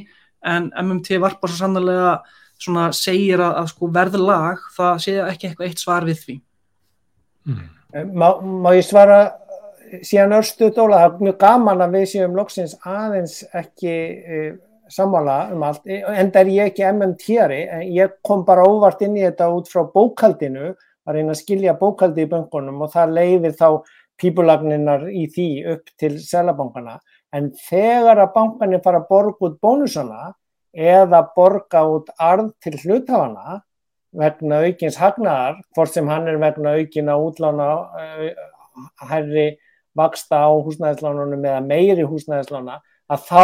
[0.49, 2.13] en MMT varpar svo sannlega
[2.59, 6.39] svona segir að, að sko verðlag það sé ekki eitthvað eitt svar við því.
[8.13, 9.19] Má, má ég svara
[10.05, 14.41] síðan örstu dóla, það er mjög gaman að við séum loksins aðeins ekki e,
[14.89, 19.17] sammála um allt, en það er ég ekki MMT-ari, en ég kom bara óvart inn
[19.17, 20.73] í þetta út frá bókaldinu,
[21.07, 23.67] að reyna að skilja bókaldi í böngunum og það leiðir þá
[24.19, 26.99] pípulagninnar í því upp til selabankana,
[27.33, 30.33] en þegar að bankanir fara að borga út bónusana
[30.73, 33.61] eða borga út arð til hlutafana
[34.17, 38.45] vegna aukins hagnaðar, hvort sem hann er vegna aukina útlána uh,
[39.09, 39.49] herri
[39.99, 42.79] vaksta á húsnæðislánunum eða meiri húsnæðislána,
[43.09, 43.43] að þá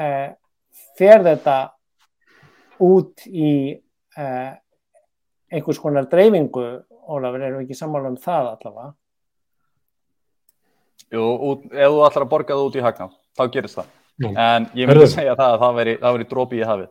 [0.00, 0.28] uh,
[0.98, 1.58] fer þetta
[2.80, 3.52] út í
[4.18, 4.52] uh,
[5.50, 6.68] einhvers konar dreifingu,
[7.10, 8.90] Ólafur, erum við ekki sammála um það allavega?
[11.10, 13.88] Jú, út, ef þú ætlar að borga það út í hagnað, þá gerist það.
[14.20, 14.30] Nú.
[14.36, 15.08] En ég myndi Herðu.
[15.10, 16.90] segja það að það veri, það veri drópi í hafið.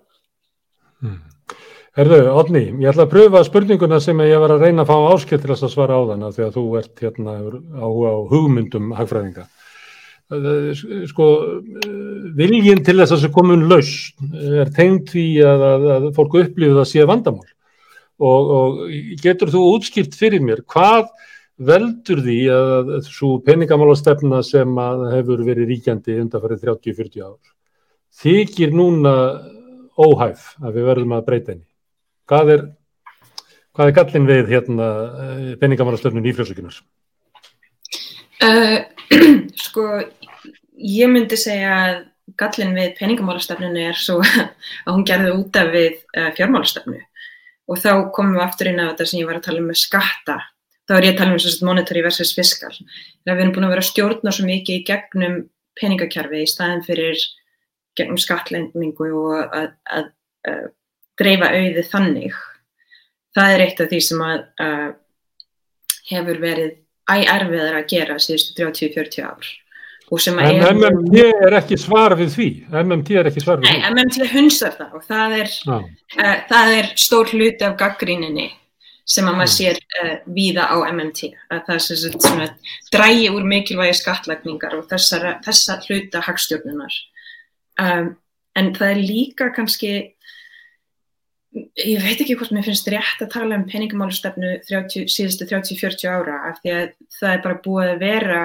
[1.99, 5.41] Herðu, Odni, ég ætla að pröfa spurninguna sem ég var að reyna að fá áskilt
[5.43, 7.33] til þess að svara á þann því að þú ert hérna
[7.75, 9.43] áhuga á hugmyndum hagfræðinga.
[11.09, 11.27] Sko,
[12.39, 13.91] viljinn til þess að þessu komun laus
[14.61, 18.81] er tengt því að, að, að fólk upplifið að sé vandamál og, og
[19.19, 21.09] getur þú útskipt fyrir mér hvað
[21.59, 24.83] veldur því að svo peningamálastefna sem
[25.17, 27.39] hefur verið ríkjandi undanfarið 30-40 ár
[28.23, 29.17] þykir núna
[29.99, 31.68] óhæf að við verðum að breyta henni?
[32.29, 32.63] Hvað er,
[33.73, 34.87] hvað er gallin við hérna
[35.23, 36.75] eh, peningamannastöfnun í frjóðsökunar?
[38.45, 38.77] Uh,
[39.65, 39.85] sko,
[40.77, 41.97] ég myndi segja að
[42.37, 44.19] gallin við peningamálastefnunu er svo
[44.85, 47.01] að hún gerði út af við uh, fjármálastefnu
[47.69, 49.81] og þá komum við aftur inn á þetta sem ég var að tala um með
[49.81, 50.37] skatta.
[50.89, 52.71] Þá er ég að tala um þess að monetary versus fiskal.
[52.73, 55.35] Þegar við erum búin að vera stjórna svo mikið í gegnum
[55.77, 57.21] peningakjarfi í staðin fyrir
[57.99, 60.09] gegnum skattlendingu og að, að,
[60.49, 60.65] að
[61.19, 62.35] dreifa auði þannig.
[63.35, 64.91] Það er eitt af því sem að uh,
[66.09, 66.77] hefur verið
[67.09, 69.49] æerfiðar að gera síðustu 30-40 ár.
[70.09, 70.71] En er...
[70.73, 72.47] MMT er ekki svar við því?
[72.73, 73.75] MMT er ekki svar við því?
[73.75, 78.47] Nei, MMT hunsar það og það er, uh, það er stór hluti af gaggríninni
[79.09, 81.29] sem að maður sér uh, víða á MMT.
[81.53, 82.49] Að það er svona
[82.93, 86.97] drægi úr mikilvægi skattlagningar og þessar, þessa hluta hagstjórnunar.
[87.79, 88.11] Um,
[88.57, 89.93] en það er líka kannski
[91.55, 96.59] ég veit ekki hvort mér finnst rétt að tala um peningamálustefnu síðustu 30-40 ára af
[96.61, 98.41] því að það er bara búið að vera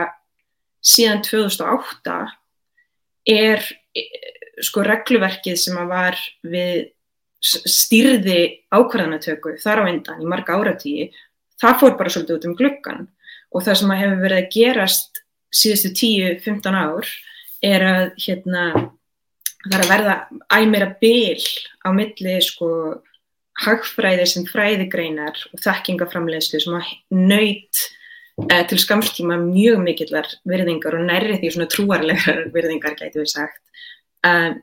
[0.84, 2.16] síðan 2008
[3.34, 3.64] er
[4.64, 6.82] sko regluverkið sem að var við
[7.44, 8.40] styrði
[8.72, 11.10] ákvarðanatöku þar á endan í marga áratíi
[11.60, 13.04] það fór bara svolítið út um glukkan
[13.52, 15.22] og það sem að hefur verið að gerast
[15.54, 17.10] síðustu 10-15 ár
[17.64, 18.64] er að hérna
[19.64, 20.14] það er að verða
[20.52, 21.42] æmera bil
[21.84, 22.70] á milli sko
[23.64, 27.82] hagfræði sem fræðigreinar og þekkingaframlegslu sem að nöyt
[28.50, 33.62] eh, til skamstíma mjög mikillar virðingar og nærri því svona trúarlegar virðingar gæti við sagt.
[34.26, 34.58] Um,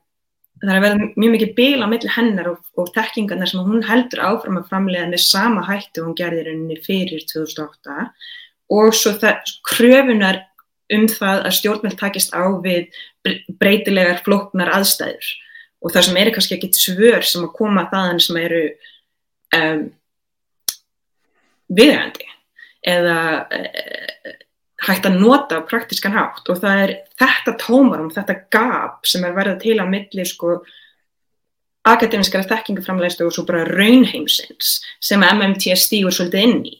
[0.62, 3.88] það er að verða mjög mikið bil á milli hennar og, og þekkingarnar sem hún
[3.88, 7.98] heldur áfram að framlega með sama hættu hún gerði rauninni fyrir 2008
[8.72, 10.44] og svo það kröfunar
[10.96, 12.92] um það að stjórnmjöld takist á við
[13.62, 15.32] breytilegar flóknar aðstæður.
[15.82, 18.62] Og það sem eru kannski ekkit svör sem að koma þaðan sem eru
[19.58, 19.88] um,
[21.72, 22.28] viðhægandi
[22.92, 24.36] eða uh,
[24.88, 26.46] hægt að nota á praktískan hátt.
[26.50, 30.60] Og það er þetta tómarum, þetta gap sem er verið til að milli sko
[31.90, 36.78] akademiskara þekkingaframlegslu og svo bara raunheimsins sem MMT stígur svolítið inn í.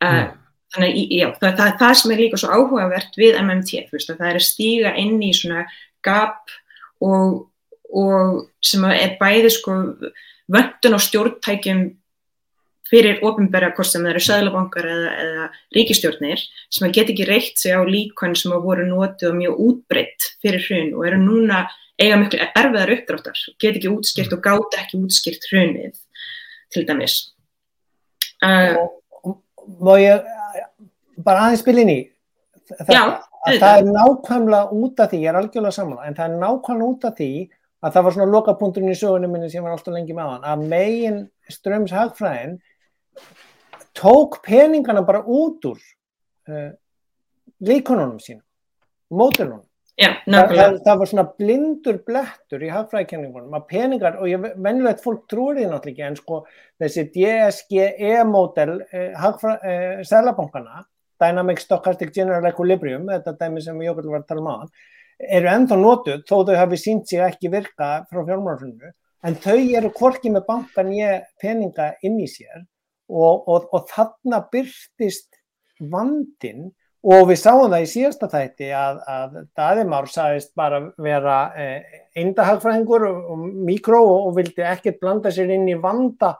[0.00, 0.34] Uh, mm
[0.76, 4.40] þannig já, það, það, það sem er líka svo áhugavert við MMT, veist, það er
[4.40, 5.66] að stíga inn í svona
[6.06, 6.54] gap
[7.04, 7.46] og,
[7.90, 9.78] og sem er bæði sko
[10.52, 11.86] vöndun á stjórntækjum
[12.86, 17.74] fyrir ofinbæra hvort sem það eru söðlabankar eða, eða ríkistjórnir sem get ekki reitt sig
[17.74, 21.64] á líkon sem að voru notið og mjög útbreytt fyrir hrun og eru núna
[21.96, 25.96] eiga miklu erfiðar uppdráttar, get ekki útskýrt og gátt ekki útskýrt hrunið
[26.74, 27.16] til dæmis.
[28.44, 28.76] Uh,
[29.82, 30.26] Má ég
[31.24, 31.98] bara aðeins spilin í
[32.70, 33.02] það, Já,
[33.46, 37.06] það er nákvæmlega út af því, ég er algjörlega saman en það er nákvæmlega út
[37.08, 37.30] af því
[37.86, 40.64] að það var svona lokapunkturinn í sögunum minni sem var alltaf lengi með hann, að
[40.72, 41.20] megin
[41.52, 42.56] ströms hagfræðin
[43.96, 45.78] tók peningana bara út úr
[46.50, 46.72] uh,
[47.64, 48.42] líkonunum sín
[49.10, 49.62] mótunum
[49.96, 55.22] Já, það, það, var svona blindur blettur í hagfræðikenningunum að peningar, og ég vennilegt fólk
[55.30, 56.40] trúir því náttúrulega ekki, en sko
[56.82, 60.82] þessi DSGE-mótel eh, eh, selabankana
[61.22, 64.74] Dynamic Stochastic General Equilibrium, þetta dæmi sem við jókvæmlega varum að tala um aðan,
[65.38, 68.94] eru ennþá notuð þó þau hafi sínt sig ekki virka frá fjármálaflunum,
[69.24, 72.66] en þau eru hvorki með bankan ég peninga inn í sér
[73.08, 75.40] og, og, og þarna byrtist
[75.80, 76.68] vandin
[77.04, 83.06] og við sáum það í síðasta þætti að, að Daðimár sagðist bara vera eh, eindahagfræðingur
[83.06, 86.32] og, mikró og vildi ekkert blanda sér inn í vanda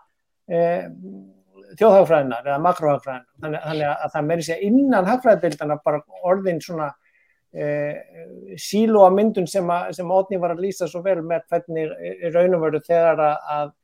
[0.50, 0.88] eh,
[1.76, 3.26] þjóðhagfræðinar eða makrohagfræðinar.
[3.42, 6.02] Þannig, þannig að það meiri sé innan hagfræðibildana bara
[6.32, 6.90] orðin svona
[7.54, 8.00] eh,
[8.59, 11.94] sílu á myndun sem, að, sem Ótni var að lýsa svo vel með hvernig
[12.34, 13.74] raunumvöru þegar að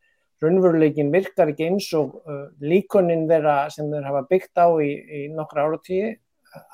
[0.42, 2.16] raunveruleikin virkar ekki eins og
[2.58, 6.16] líkoninn þeirra sem þeir hafa byggt á í, í nokkra áratíi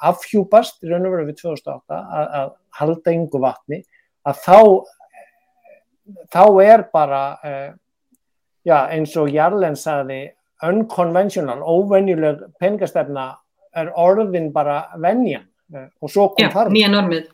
[0.08, 3.82] afhjúpast í raunveru við 2008 að, að halda yngu vatni
[4.28, 4.58] að þá
[6.32, 7.70] þá er bara uh,
[8.66, 10.22] já, eins og Jarlen sagði
[10.64, 13.30] unconventional, óvenjuleg peningastefna
[13.78, 17.28] er orðin bara venjan eh, og svo kom Já, nýja normið.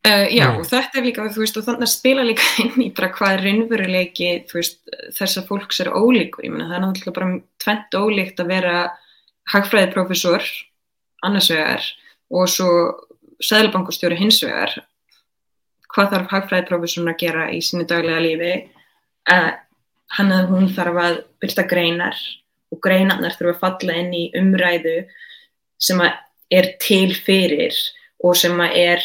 [0.00, 0.46] Uh, já, Já.
[0.58, 3.36] og þetta er líka, þú veist, og þannig að spila líka inn í bara hvað
[3.36, 4.82] er raunveruleiki, veist,
[5.16, 7.30] þessar fólks er ólíkur, ég meina það er náttúrulega bara
[7.64, 8.76] tvent ólíkt að vera
[9.54, 10.50] hagfræðiprófessor
[11.26, 11.86] annars vegar
[12.30, 12.70] og svo
[13.40, 14.74] sæðlabankastjóri hins vegar
[15.90, 18.52] hvað þarf hagfræðiprófessorinn að gera í sínu daglega lífi?
[19.30, 19.52] Uh,
[20.16, 22.18] hann eða hún þarf að byrta greinar
[22.70, 24.98] og greinarnar þurfa að falla inn í umræðu
[25.80, 27.74] sem er til fyrir
[28.24, 29.02] og sem er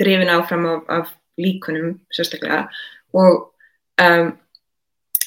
[0.00, 2.66] drifin áfram af, af líkunum sérstaklega.
[3.16, 3.52] Og,
[4.02, 4.32] um,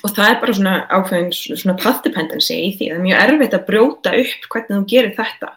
[0.03, 3.57] og það er bara svona ákveðin svona path dependency í því það er mjög erfitt
[3.57, 5.53] að brjóta upp hvernig þú gerir þetta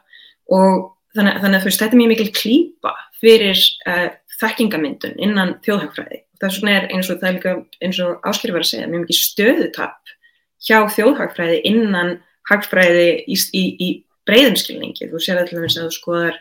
[0.51, 0.75] og
[1.17, 4.09] þannig, þannig að þú veist þetta er mjög mikil klípa fyrir uh,
[4.41, 9.19] þekkingamyndun innan þjóðhagfræði það er eins og eins og áskilur var að segja mjög mikið
[9.21, 10.15] stöðutapp
[10.63, 12.17] hjá þjóðhagfræði innan
[12.51, 13.89] hagfræði í, í, í
[14.27, 15.09] breiðum skilningi.
[15.11, 16.39] Þú sér allir að þú skoðar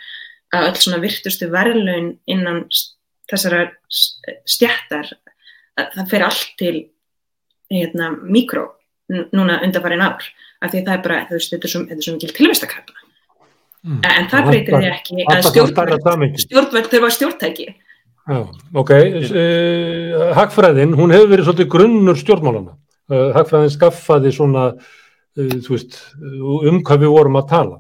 [0.56, 2.64] að öll svona virtustu verðlaun innan
[3.32, 3.68] þessara
[4.50, 5.14] stjættar
[5.78, 6.76] það fer allt til
[7.72, 8.68] hérna, mikró
[9.12, 10.26] núna undarfærin ár.
[10.62, 13.01] Af því það er bara, þú veist, þetta er svo, mikil tilvæstakrafna
[13.82, 14.02] Mm.
[14.06, 15.40] en það breytir því ekki að
[16.06, 17.72] það stjórnvöld þurfa stjórntæki
[18.30, 18.42] Já,
[18.78, 18.92] ok.
[19.34, 22.76] Uh, hagfræðin, hún hefur verið svolítið grunnur stjórnmálana.
[23.10, 27.80] Uh, hagfræðin skaffaði svona, uh, þú veist, um hvað við vorum að tala.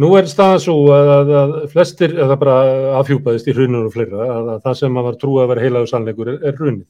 [0.00, 2.56] Nú er staðan svo að, að, að flestir, eða bara
[3.02, 5.92] afhjúpaðist í hrunur og fleira, að, að það sem að var trúið að vera heilagur
[5.92, 6.86] sannleikur er, er hrunið.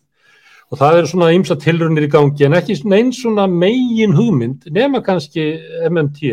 [0.73, 4.65] Og það eru svona ymsa tilrunir í gangi en ekki svona eins svona megin hugmynd
[4.75, 5.45] nema kannski
[5.91, 6.33] MMT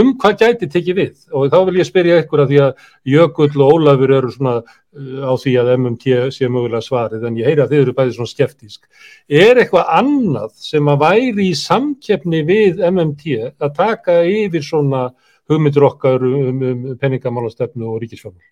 [0.00, 1.14] um hvað gæti tekið við.
[1.32, 5.22] Og þá vil ég spyrja ykkur að því að Jökull og Ólafur eru svona uh,
[5.24, 8.34] á því að MMT sé mögulega svarið en ég heyri að þið eru bæði svona
[8.34, 8.84] skeptísk.
[9.30, 15.08] Er eitthvað annað sem að væri í samkeppni við MMT að taka yfir svona
[15.48, 18.44] hugmyndir okkar um, um penningamálastefnu og ríkisfjármál?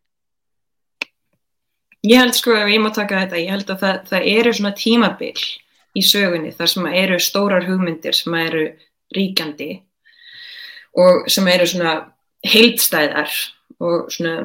[2.06, 4.74] Ég held sko ef ég má taka þetta, ég held að það, það eru svona
[4.78, 5.46] tímabil
[5.96, 8.66] í sögunni þar sem eru stórar hugmyndir sem eru
[9.16, 9.70] ríkjandi
[11.02, 11.94] og sem eru svona
[12.46, 13.32] heildstæðar
[13.82, 14.36] og svona,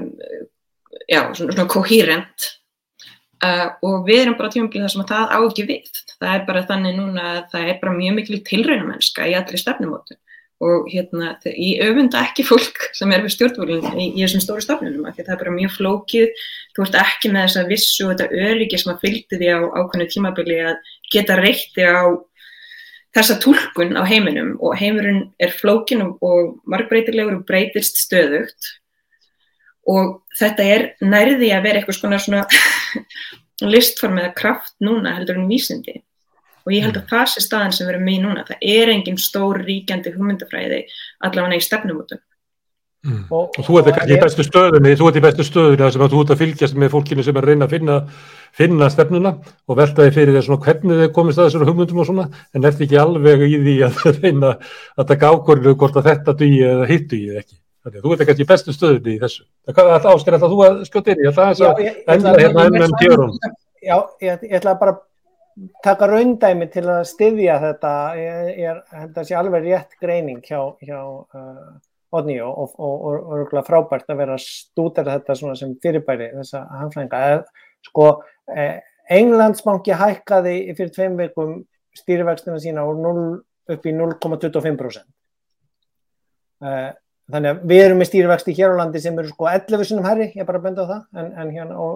[1.06, 2.48] já, svona, svona kohérent
[3.46, 6.02] uh, og við erum bara á tímabilið þar sem að það á ekki við.
[6.22, 10.20] Það er bara þannig núna að það er bara mjög mikil tilraunamennska í allri stefnumótun
[10.62, 15.08] og hérna, ég öfunda ekki fólk sem er við stjórnvölinn í, í þessum stóru stofnunum
[15.10, 16.44] af því það er bara mjög flókið.
[16.76, 20.08] Þú ert ekki með þessa vissu og þetta öryggi sem að fylgdi því á ákveðnu
[20.14, 22.02] tímabili að geta reytti á
[23.18, 24.54] þessa túlkun á heiminum.
[24.62, 28.72] Og heimurinn er flókin og, margbreytilegur og breytist stöðugt.
[29.90, 32.46] Og þetta er nærði að vera eitthvað svona
[33.74, 36.04] listform eða kraft núna heldur en vísindi
[36.66, 39.18] og ég held að það sé staðan sem við erum í núna það er engin
[39.22, 40.84] stór ríkjandi hugmyndafræði
[41.28, 42.22] allavega í stefnumótun
[43.02, 43.24] Mm.
[43.34, 46.02] Og, Og þú ert kannski í bestu stöðunni, þú ert í bestu stöðunni þar sem
[46.06, 47.96] að þú ert að fylgjast með fólkinu sem er að reyna að finna,
[48.60, 52.08] finna stefnuna og velta því fyrir þér svona hvernig þið komist að þessari hugmyndum og
[52.12, 54.52] svona, en ert ekki alveg í því að reyna
[55.02, 57.58] að taka ákvörðu hvort að þetta dugi eða hitt dugi ekki.
[57.82, 59.44] Þannig að þú ert kannski í bestu stöðunni í þessu.
[59.66, 63.00] Það er þú að skjóta inn í, þess Já, að ég, ætla- hérna ég- MM
[63.02, 63.34] Tjörun.
[63.82, 63.98] Já,
[64.30, 65.02] ég, ég ætla bara að
[65.84, 68.84] taka raundæmi til að styðja þetta er-
[69.16, 71.80] það sé alveg rétt greining hjá, hjá uh,
[72.12, 77.20] Odni og, og, og, og, frábært að vera stúdera þetta sem fyrirbæri þessa hagfræðinga.
[77.24, 78.08] Eh, sko,
[78.52, 78.82] eh,
[79.16, 81.54] Englandsbanki hækkaði fyrir tveim vikum
[81.96, 83.24] stýrivextina sína úr 0
[83.72, 85.02] upp í 0,25%
[86.68, 86.92] eh,
[87.32, 90.32] þannig að við erum með stýrivexti hér á landi sem eru sko 11 sinum herri,
[90.36, 91.90] ég bara benda á það en, en, hérna,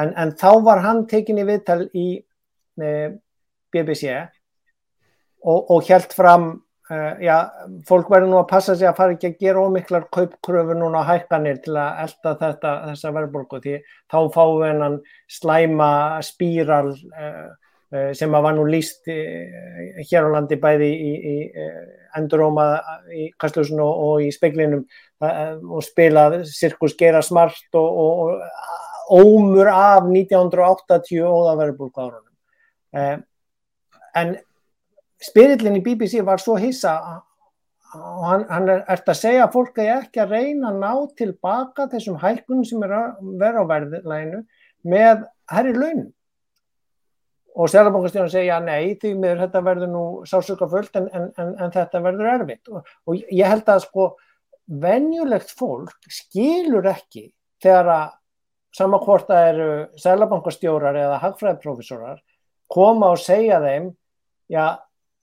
[0.00, 2.06] en, en þá var hann tekin í viðtal í
[2.76, 4.12] BBC
[5.42, 6.46] og, og held fram
[6.90, 7.36] uh, já,
[7.88, 11.10] fólk verður nú að passa sig að fara ekki að gera ómiklar kaupkröfur núna á
[11.12, 13.80] hækkanir til að elda þetta, þessa verðbólgu því
[14.12, 15.00] þá fáum við hennan
[15.38, 15.90] slæma
[16.26, 17.48] spíral uh,
[17.94, 21.36] uh, sem að var nú líst hér á landi bæði í, í
[22.18, 22.66] enduróma
[23.14, 24.86] í kastljósinu og, og í speiklinum
[25.22, 32.31] og spilað sirkus gera smart og, og, og ómur af 1980 óðaverðbólgu árunum.
[32.92, 33.18] Uh,
[34.18, 34.34] en
[35.22, 36.96] spyrillin í BBC var svo hissa
[37.92, 40.92] og hann, hann er eftir að segja að fólk er ekki að reyna að ná
[41.18, 44.42] tilbaka þessum hækkunum sem er að vera á verðlæginu
[44.88, 46.10] með herri launum
[47.52, 51.74] og Sælabankastjóðan segja nei því miður þetta verður nú sásöka fullt en, en, en, en
[51.74, 52.70] þetta verður erfitt.
[52.72, 54.06] Og, og ég held að sko
[54.82, 57.26] venjulegt fólk skilur ekki
[57.62, 58.06] þegar að
[58.72, 59.70] saman hvort það eru
[60.00, 62.22] Sælabankastjórar eða hagfræðprofessorar
[62.72, 63.92] koma og segja þeim
[64.52, 64.78] já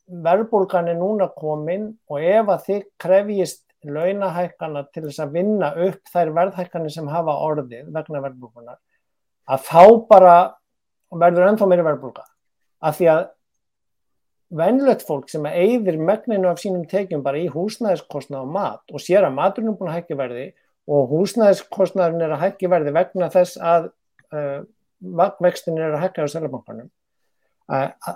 [0.10, 6.14] verðbólgan er núna komin og ef að þið krefjist launahækana til þess að vinna upp
[6.14, 8.80] þær verðhækkanir sem hafa orðið vegna verðbólgunar
[9.50, 10.38] að þá bara
[11.10, 12.26] verður ennþá meiri verðbólka
[12.86, 13.22] af því að
[14.60, 19.28] venlögt fólk sem eigðir megninu af sínum tekjum bara í húsnæðiskostnað og mat og sér
[19.28, 20.46] að maturinn er búin að hækja verði
[20.90, 23.92] og húsnæðiskostnaðurinn er að hækja verði vegna þess að
[24.34, 24.62] uh,
[25.46, 26.90] vextin er að hækja á selabankanum
[27.70, 28.16] uh,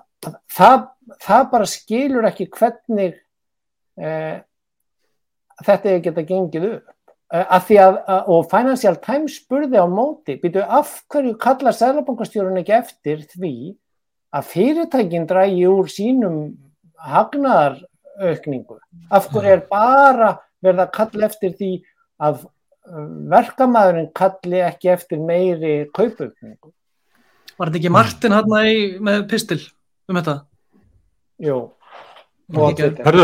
[0.52, 0.88] það,
[1.24, 3.20] það bara skilur ekki hvernig
[4.02, 4.42] uh,
[5.64, 6.94] þetta geta gengið upp
[7.34, 7.96] að því að,
[8.30, 13.54] og Financial Times spurði á móti, býtu af hverju kallar selabankastjórun ekki eftir því
[14.34, 16.38] að fyrirtækinn drægi úr sínum
[17.10, 18.78] hagnaðaraukningu.
[19.10, 21.72] Af hverju er bara verið að kalla eftir því
[22.24, 22.46] að
[23.34, 26.74] verkamæðurinn kalli ekki eftir meiri kaupaukningu.
[27.64, 28.50] Var þetta ekki Martin hann
[29.08, 29.62] með pistil
[30.12, 30.34] um þetta?
[31.40, 31.60] Jú.
[32.52, 33.24] Herðu,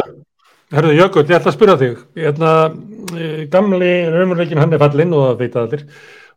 [0.72, 1.98] herðu Jökull, ég ætla að spyrja þig.
[2.16, 2.54] Hérna,
[3.52, 5.84] gamli raunveruleikin hann er fallinn og það veit allir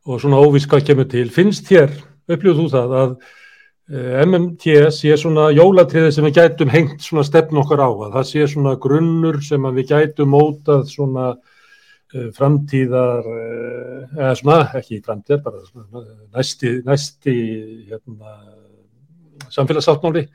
[0.03, 1.29] og svona óvís hvað kemur til.
[1.31, 1.95] Finnst þér,
[2.27, 3.15] upplýðu þú það að
[4.27, 8.51] MMT sé svona jólatriði sem við gætum hengt svona stefn okkar á að það sé
[8.51, 11.52] svona grunnur sem við gætum mótað svona uh,
[12.37, 16.03] framtíðar uh, eða svona, ekki framtíðar bara svona,
[16.37, 17.37] næsti, næsti
[17.91, 18.35] hérna,
[19.53, 20.27] samfélagsáttmáli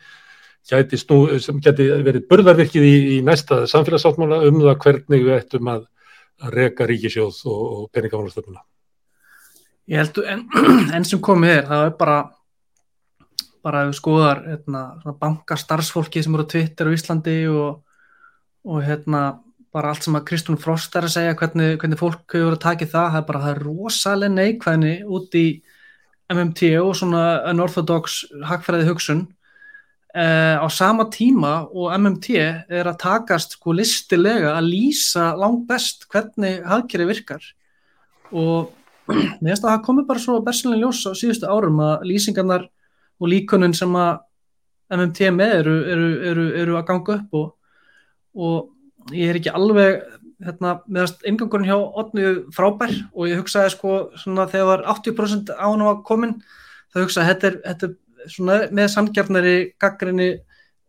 [0.68, 5.86] snú, sem gæti verið burðarvirkið í, í næsta samfélagsáttmála um það hvernig við ættum að,
[6.44, 8.66] að reka ríkisjóð og, og peningafálastöfuna
[9.88, 12.18] Ég held að enn en sem komið er, það er bara
[13.68, 14.82] bara ef við skoðar hérna,
[15.20, 17.82] bankastarfsfólki sem eru á Twitter á Íslandi og,
[18.68, 19.24] og hérna,
[19.78, 22.90] bara allt sem að Kristún Frost er að segja hvernig, hvernig fólk hefur að taka
[22.90, 25.48] það, það er bara það er rosalega neikvæðni út í
[26.34, 29.26] MMT og svona unorthodox hagfræði hugsun.
[30.18, 36.08] Eh, á sama tíma og MMT er að takast sko listilega að lýsa langt best
[36.12, 37.44] hvernig hagkerri virkar.
[38.34, 38.74] Og
[39.42, 42.66] mér finnst að það komi bara svo bersinlega ljós á síðustu árum að lýsingarnar
[43.22, 44.24] og líkunum sem að
[44.98, 47.48] MMT með eru, eru, eru, eru að ganga upp og,
[48.40, 48.58] og
[49.16, 50.02] ég er ekki alveg
[50.44, 55.86] hérna, meðast ingangurinn hjá Otni frábær og ég hugsaði sko svona þegar 80% á hann
[55.88, 56.36] var komin
[56.94, 60.30] þá hugsaði þetta er, þetta er svona með samgjarnari gaggrinni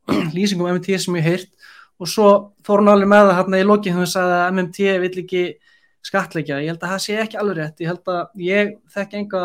[0.37, 2.29] lýsingum MMT sem ég heirt og svo
[2.67, 5.47] fór hann alveg með það hérna í loki sagði að MMT vill ekki
[6.09, 9.43] skatleikja, ég held að það sé ekki alveg rétt, ég held að ég þekk enga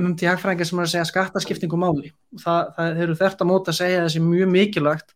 [0.00, 2.12] MMT hagfræðingar sem er að segja skattaskiptingu máli.
[2.34, 5.14] Og það, það eru þert að móta að segja þessi mjög mikilvægt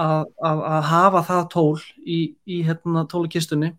[0.00, 3.72] að, að, að hafa það tól í, í hérna, tólukistunni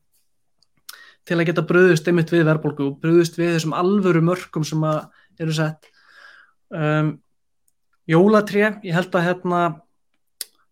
[1.25, 5.55] til að geta bröðust einmitt við verðbólku og bröðust við þessum alvöru mörgum sem eru
[5.55, 5.89] sett.
[6.69, 7.15] Um,
[8.05, 9.61] Jólatré, ég held að hérna,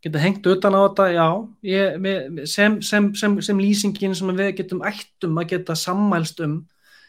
[0.04, 1.28] geta hengt utan á þetta, já
[1.66, 2.08] ég,
[2.50, 6.60] sem, sem, sem, sem lýsingin sem við getum ættum að geta sammælst um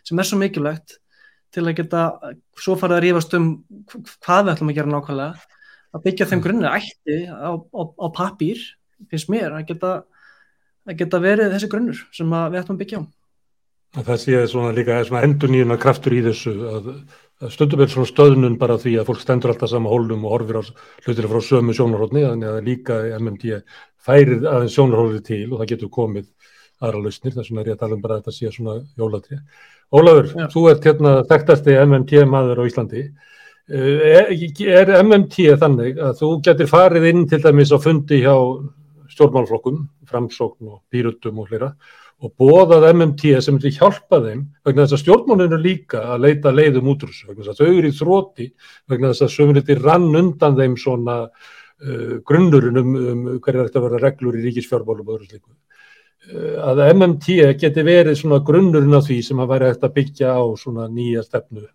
[0.04, 0.98] sem er svo mikilvægt
[1.54, 2.04] til að geta
[2.60, 3.48] svo farið að rífast um
[4.24, 5.50] hvað við ætlum að gera nákvæmlega
[5.94, 8.60] að byggja þeim grunni ætti á, á, á papír,
[9.10, 9.92] finnst mér að geta,
[10.88, 13.04] að geta verið þessi grunnur sem við ætlum að byggja á
[13.94, 16.88] Það sé svona líka endur nýjuna kraftur í þessu að,
[17.38, 20.58] að stundum er svona stöðnun bara því að fólk stendur alltaf sama hólum og horfir
[20.58, 20.62] á
[21.06, 23.60] hlutir frá sömu sjónarhóðni þannig að líka MMD
[24.02, 26.26] færið aðeins sjónarhóðið til og það getur komið
[26.82, 29.62] aðra lausnir, þess vegna er ég að tala um bara að þetta sé svona jólatrið
[29.94, 30.48] Ólafur, Já.
[30.50, 33.04] þú ert hérna þekktasti MMT maður á Íslandi.
[33.64, 38.34] Er, er MMT þannig að þú getur farið inn til dæmis á fundi hjá
[39.14, 39.78] stjórnmálflokkum,
[40.08, 41.70] framsókn og býrutum og hlera
[42.24, 46.90] og bóðað MMT sem vil hjálpa þeim vegna þess að stjórnmálinu líka að leita leiðum
[46.92, 48.46] út úr þessu, vegna þess að þau eru í þrótti
[48.92, 54.02] vegna þess að sömuriti rann undan þeim svona uh, grunnurinn um, um hverja þetta verða
[54.04, 55.54] reglur í ríkisfjármálum og öðru sliku.
[56.24, 60.36] Eh, að MMT geti verið svona grunnurinn af því sem að væri eftir að byggja
[60.36, 61.66] á svona nýja stefnu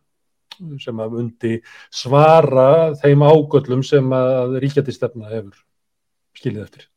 [0.83, 1.55] sem að undi
[1.93, 5.59] svara þeim ágöllum sem að ríkjættistefna hefur
[6.37, 6.87] skilið eftir.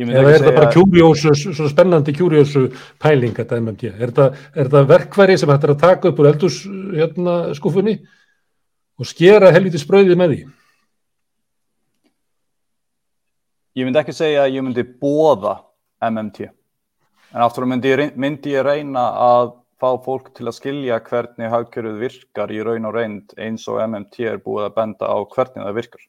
[0.00, 2.68] Eða er það bara kjúriósu, svona spennandi kjúriósu
[3.02, 3.90] pæling þetta MMT?
[4.00, 6.62] Er það verkværi sem hættir að taka upp úr eldus
[6.94, 7.98] hérna, skuffunni
[9.00, 10.40] og skera helviti spröðið með því?
[13.80, 15.58] Ég myndi ekki segja að ég myndi bóða
[16.06, 16.48] MMT
[17.30, 21.98] en aftur myndi ég, myndi ég reyna að fá fólk til að skilja hvernig hagkjöruð
[22.04, 25.78] virkar í raun og reynd eins og MMT er búið að benda á hvernig það
[25.78, 26.06] virkar.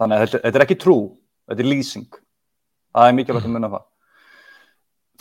[0.00, 0.96] Þannig að þetta, þetta er ekki trú,
[1.48, 2.20] þetta er lýsing.
[2.92, 3.84] Það er mikilvægt að munna það.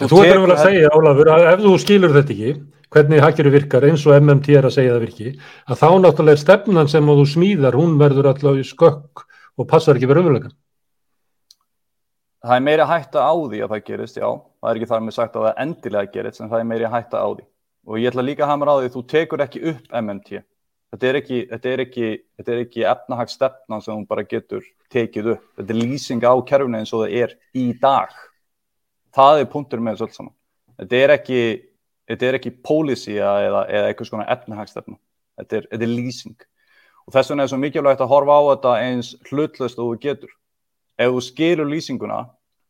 [0.02, 2.54] Þú, þú ert alveg að segja, Ólafur, að ef þú skilur þetta ekki,
[2.92, 5.36] hvernig hagkjöruð virkar eins og MMT er að segja það virki,
[5.68, 9.24] að þá náttúrulega er stefnan sem þú smíðar, hún verður alltaf í skökk
[9.62, 10.56] og passar ekki verið umvölugan
[12.42, 15.16] það er meiri hætta á því að það gerist, já það er ekki þar með
[15.18, 17.46] sagt að það endilega gerist en það er meiri hætta á því
[17.88, 20.42] og ég ætla líka að hamra á því þú tekur ekki upp MMT
[20.92, 21.40] þetta er ekki,
[21.86, 22.08] ekki,
[22.58, 27.06] ekki efnahagsstefna sem hún bara getur tekið upp, þetta er lýsing á kerfinu eins og
[27.06, 28.12] það er í dag.
[29.16, 30.36] Það er punktur með þessu öll saman.
[30.82, 31.42] Þetta er ekki,
[32.12, 34.98] ekki policy eða, eða eitthvað svona efnahagsstefna.
[35.40, 36.38] Þetta er, þetta er lýsing.
[37.08, 40.36] Og þess vegna er svo mikilvægt að horfa á þetta eins hlutlust og þú getur.
[41.00, 42.26] Ef þú skilur lýsinguna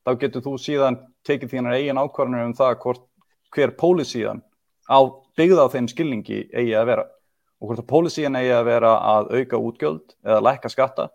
[0.06, 3.04] þá getur þú síðan tekið þínar eigin ákvarðanir um það hvort,
[3.52, 4.46] hver pólisíðan
[4.92, 5.00] á
[5.40, 7.08] byggða á þeim skilningi eigi að vera
[7.62, 11.08] og hvort að pólisíðan eigi að vera að auka útgjöld eða lækka skatta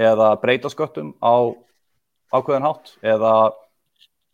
[0.00, 1.54] eða breyta sköttum á
[2.34, 3.34] ákveðin hátt eða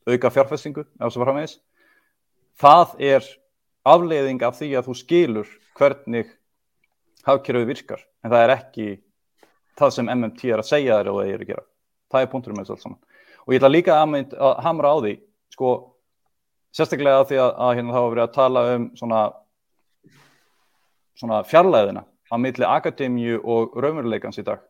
[0.09, 1.59] auka fjárfestingu eða svo framvegis.
[2.61, 3.27] Það er
[3.89, 6.33] afleiðing af því að þú skilur hvernig
[7.27, 8.89] hafkerfið virkar en það er ekki
[9.81, 11.67] það sem MMT er að segja þér og það er að gera.
[12.11, 13.01] Það er punkturum með þessu alls saman.
[13.47, 15.15] Og ég ætla líka að, að hamra á því
[15.55, 15.71] sko,
[16.77, 19.21] sérstaklega því að, að hérna þá hefur verið að tala um svona,
[21.19, 24.63] svona fjarlæðina á milli akademíu og raunveruleikans í dag.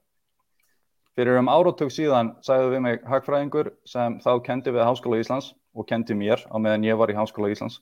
[1.19, 5.89] Fyrir um áratug síðan sagði við mig hagfræðingur sem þá kendi við Háskóla Íslands og
[5.91, 7.81] kendi mér á meðan ég var í Háskóla Íslands.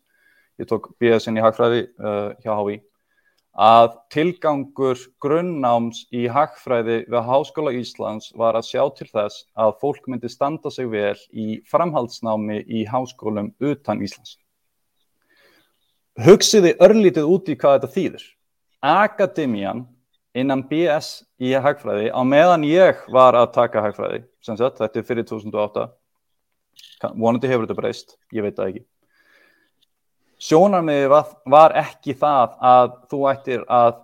[0.59, 2.81] Ég tók BS-in í hagfræði uh, hjá HÍ
[3.59, 10.07] að tilgangur grunnnáms í hagfræði við Háskóla Íslands var að sjá til þess að fólk
[10.07, 14.37] myndi standa sig vel í framhaldsnámi í háskólum utan Íslands.
[16.19, 18.27] Hugsiði örlítið út í hvað þetta þýðir.
[18.83, 19.87] Akademian
[20.39, 25.09] innan BS í hagfræði á meðan ég var að taka hagfræði, sem sagt, þetta er
[25.09, 25.89] fyrir 2008,
[27.19, 28.87] vonandi hefur þetta breyst, ég veit það ekki
[30.39, 33.97] sjónarmiði var, var ekki það að þú ættir að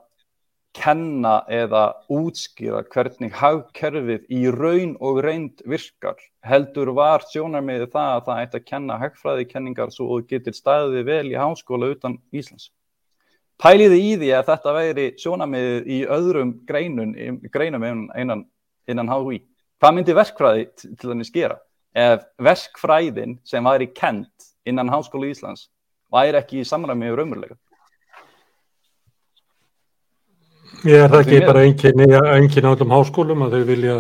[0.74, 8.24] kenna eða útskýra hvernig hagkerfið í raun og reynd virkar heldur var sjónarmiði það að
[8.28, 12.73] það ætti að kenna hagfræðikenningar svo þú getur staðið vel í háskóla utan Íslands.
[13.62, 17.15] Pæliði í því að þetta væri sjónarmiðið í öðrum greinun,
[17.55, 17.86] greinum
[18.19, 18.43] innan,
[18.90, 19.39] innan HÍ.
[19.78, 21.61] Hvað myndi verkfræði til þannig skera?
[21.94, 25.69] Ef verkfræðin sem væri kent innan háskóla Íslands
[26.14, 27.58] væri ekki í samræmi með raunveruleika.
[30.84, 33.98] Ég er það ekki bara engin á allum háskólum að þau vilja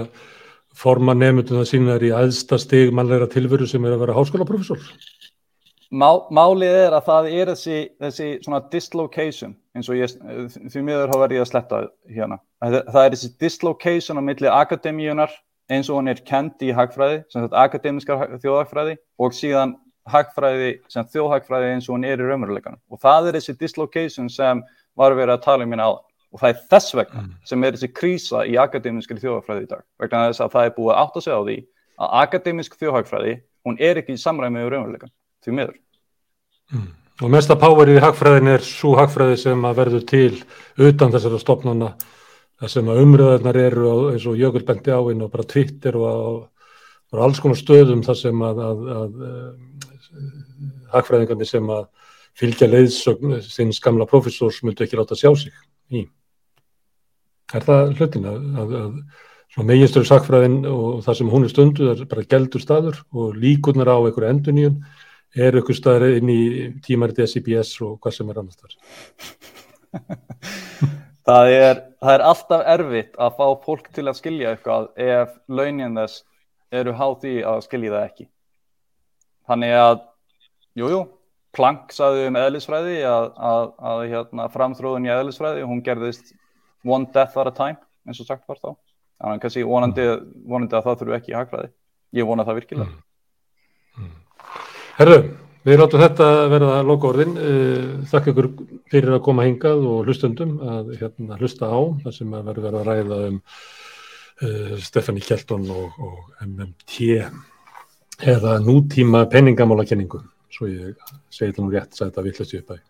[0.76, 4.82] forma nefndum það sína er í aðsta stig mannleira tilveru sem er að vera háskólaprofessor?
[5.94, 10.14] Má, málið er að það er þessi, þessi svona dislocation eins og ég,
[10.72, 11.80] því miður hafa verið að sletta
[12.10, 12.40] hérna.
[12.58, 15.34] Það, það er þessi dislocation á milli akademíunar
[15.70, 19.76] eins og hann er kent í hagfræði, sem þetta akademiskar þjóðhagfræði og síðan
[20.10, 24.60] hagfræði sem þjóðhagfræði eins og hún er í raunveruleikanum og það er þessi dislocation sem
[24.98, 26.04] var verið að tala um hérna áðan
[26.34, 27.30] og það er þess vegna mm.
[27.48, 31.00] sem er þessi krísa í akademiskri þjóðhagfræði í dag vegna þess að það er búið
[31.00, 31.56] átt að segja á því
[31.94, 35.14] að akademisk þjóðhagfræði hún er ekki í samræmi með raunveruleikan
[35.44, 35.80] því miður
[36.74, 36.92] mm.
[37.22, 40.32] Og mesta páverið í hagfræðin er svo hagfræði sem að verður til
[40.82, 41.92] utan þessara stopnana
[42.58, 46.40] þar sem að umröðarnar eru eins og Jökull bendi áinn og bara Twitter og,
[47.14, 49.14] og alls konar stöðum þar sem að, að, að
[50.94, 51.86] hagfræðingarnir sem að
[52.38, 55.54] fylgja leiðsögn sinns gamla profesors myndu ekki láta sjá sig
[55.94, 56.04] í.
[57.54, 58.74] Er það hlutin að, að,
[59.58, 63.92] að meginstöru sakfræðin og það sem hún er stundu er bara geldur staður og líkurnar
[63.94, 64.80] á einhverju enduníun
[65.34, 66.42] er einhver staður inn í
[66.82, 68.76] tímariti SIBS og hvað sem er annars þar.
[71.28, 76.00] það, er, það er alltaf erfitt að fá fólk til að skilja eitthvað ef launin
[76.02, 76.24] þess
[76.74, 78.26] eru háð því að skilja það ekki
[79.48, 80.02] þannig að,
[80.78, 81.04] jújú, jú,
[81.54, 86.34] Planck saði um eðlisfræði að, að, að hérna, framþróðun í eðlisfræði, hún gerðist
[86.84, 87.78] one death at a time,
[88.08, 88.74] eins og sagt var þá.
[89.22, 90.08] Þannig að kannski vonandi,
[90.50, 91.70] vonandi að það þurfu ekki í hagfræði.
[92.18, 92.90] Ég vona það virkilega.
[92.90, 94.02] Mm.
[94.02, 94.50] Mm.
[94.98, 95.20] Herru,
[95.64, 97.38] við ráttum þetta að verða lokaorðin.
[97.38, 98.50] Eh, þakka ykkur
[98.90, 102.86] fyrir að koma hingað og hlustundum að hérna, hlusta á það sem að verða að
[102.90, 103.40] ræða um
[104.42, 107.14] uh, Stefani Kjelton og, og MMT
[108.34, 110.24] eða nútíma peningamálakenningu
[110.54, 111.00] svo ég
[111.32, 112.84] segi þetta nú rétt að villast upp að.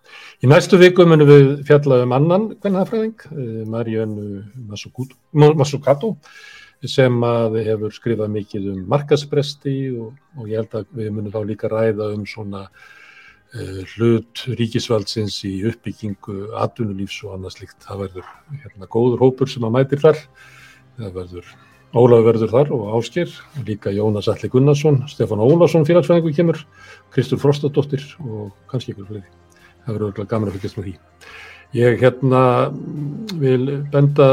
[0.45, 4.45] Í næstu viku munum við fjalla um annan hvernafræðing eh, Marjönnu
[5.59, 6.15] Masukato
[6.91, 11.41] sem að hefur skrifað mikið um markaspresti og, og ég held að við munum þá
[11.49, 17.78] líka ræða um svona uh, hlut ríkisvaldsins í uppbyggingu atvinnulífs og annað slikt.
[17.86, 18.32] Það verður
[18.65, 20.20] hérna góður hópur sem að mætir þar.
[20.99, 21.55] Það verður
[21.95, 23.31] Ólafur verður þar og Ásker,
[23.66, 26.59] líka Jónas Alli Gunnarsson, Stefán Ólafsson félagsfæðingu kemur,
[27.15, 29.29] Kristur Frostadóttir og kannski ykkur fleiri.
[29.85, 30.95] Það verður örgulega gaman að fylgjast með því.
[31.75, 32.43] Ég hérna
[33.39, 34.29] vil benda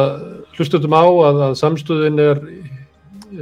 [0.55, 2.41] hlustutum á að, að samstöðin er,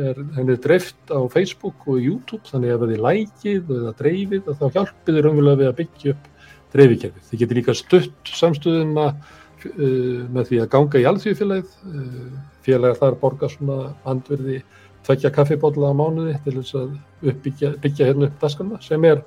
[0.09, 5.15] er henni dreift á Facebook og YouTube þannig að þið lækið eða dreifið þá hjálpið
[5.15, 6.29] þið raunverulega við að byggja upp
[6.75, 7.27] dreifikerfið.
[7.31, 11.75] Þið getur líka stutt samstöðuna uh, með því að ganga í alþjóðfélagið.
[11.87, 12.31] Uh,
[12.69, 14.61] félagar þar borga svona andverði
[15.07, 19.23] tvekja kaffibótla á mánuði til þess að uppbyggja, byggja hérna upp daskarna sem er,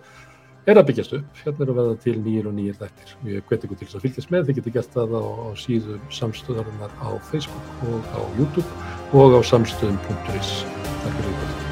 [0.69, 1.43] er að byggjast upp.
[1.43, 3.17] Hérna eru veða til nýjir og nýjir þættir.
[3.33, 4.47] Ég hveti ykkur til þess að fylgjast með.
[4.47, 8.71] Þið getur gert það á, á síðum samstöðarinnar á Facebook og á YouTube
[9.19, 10.57] og á samstöðum.is.
[11.03, 11.72] Takk fyrir þetta.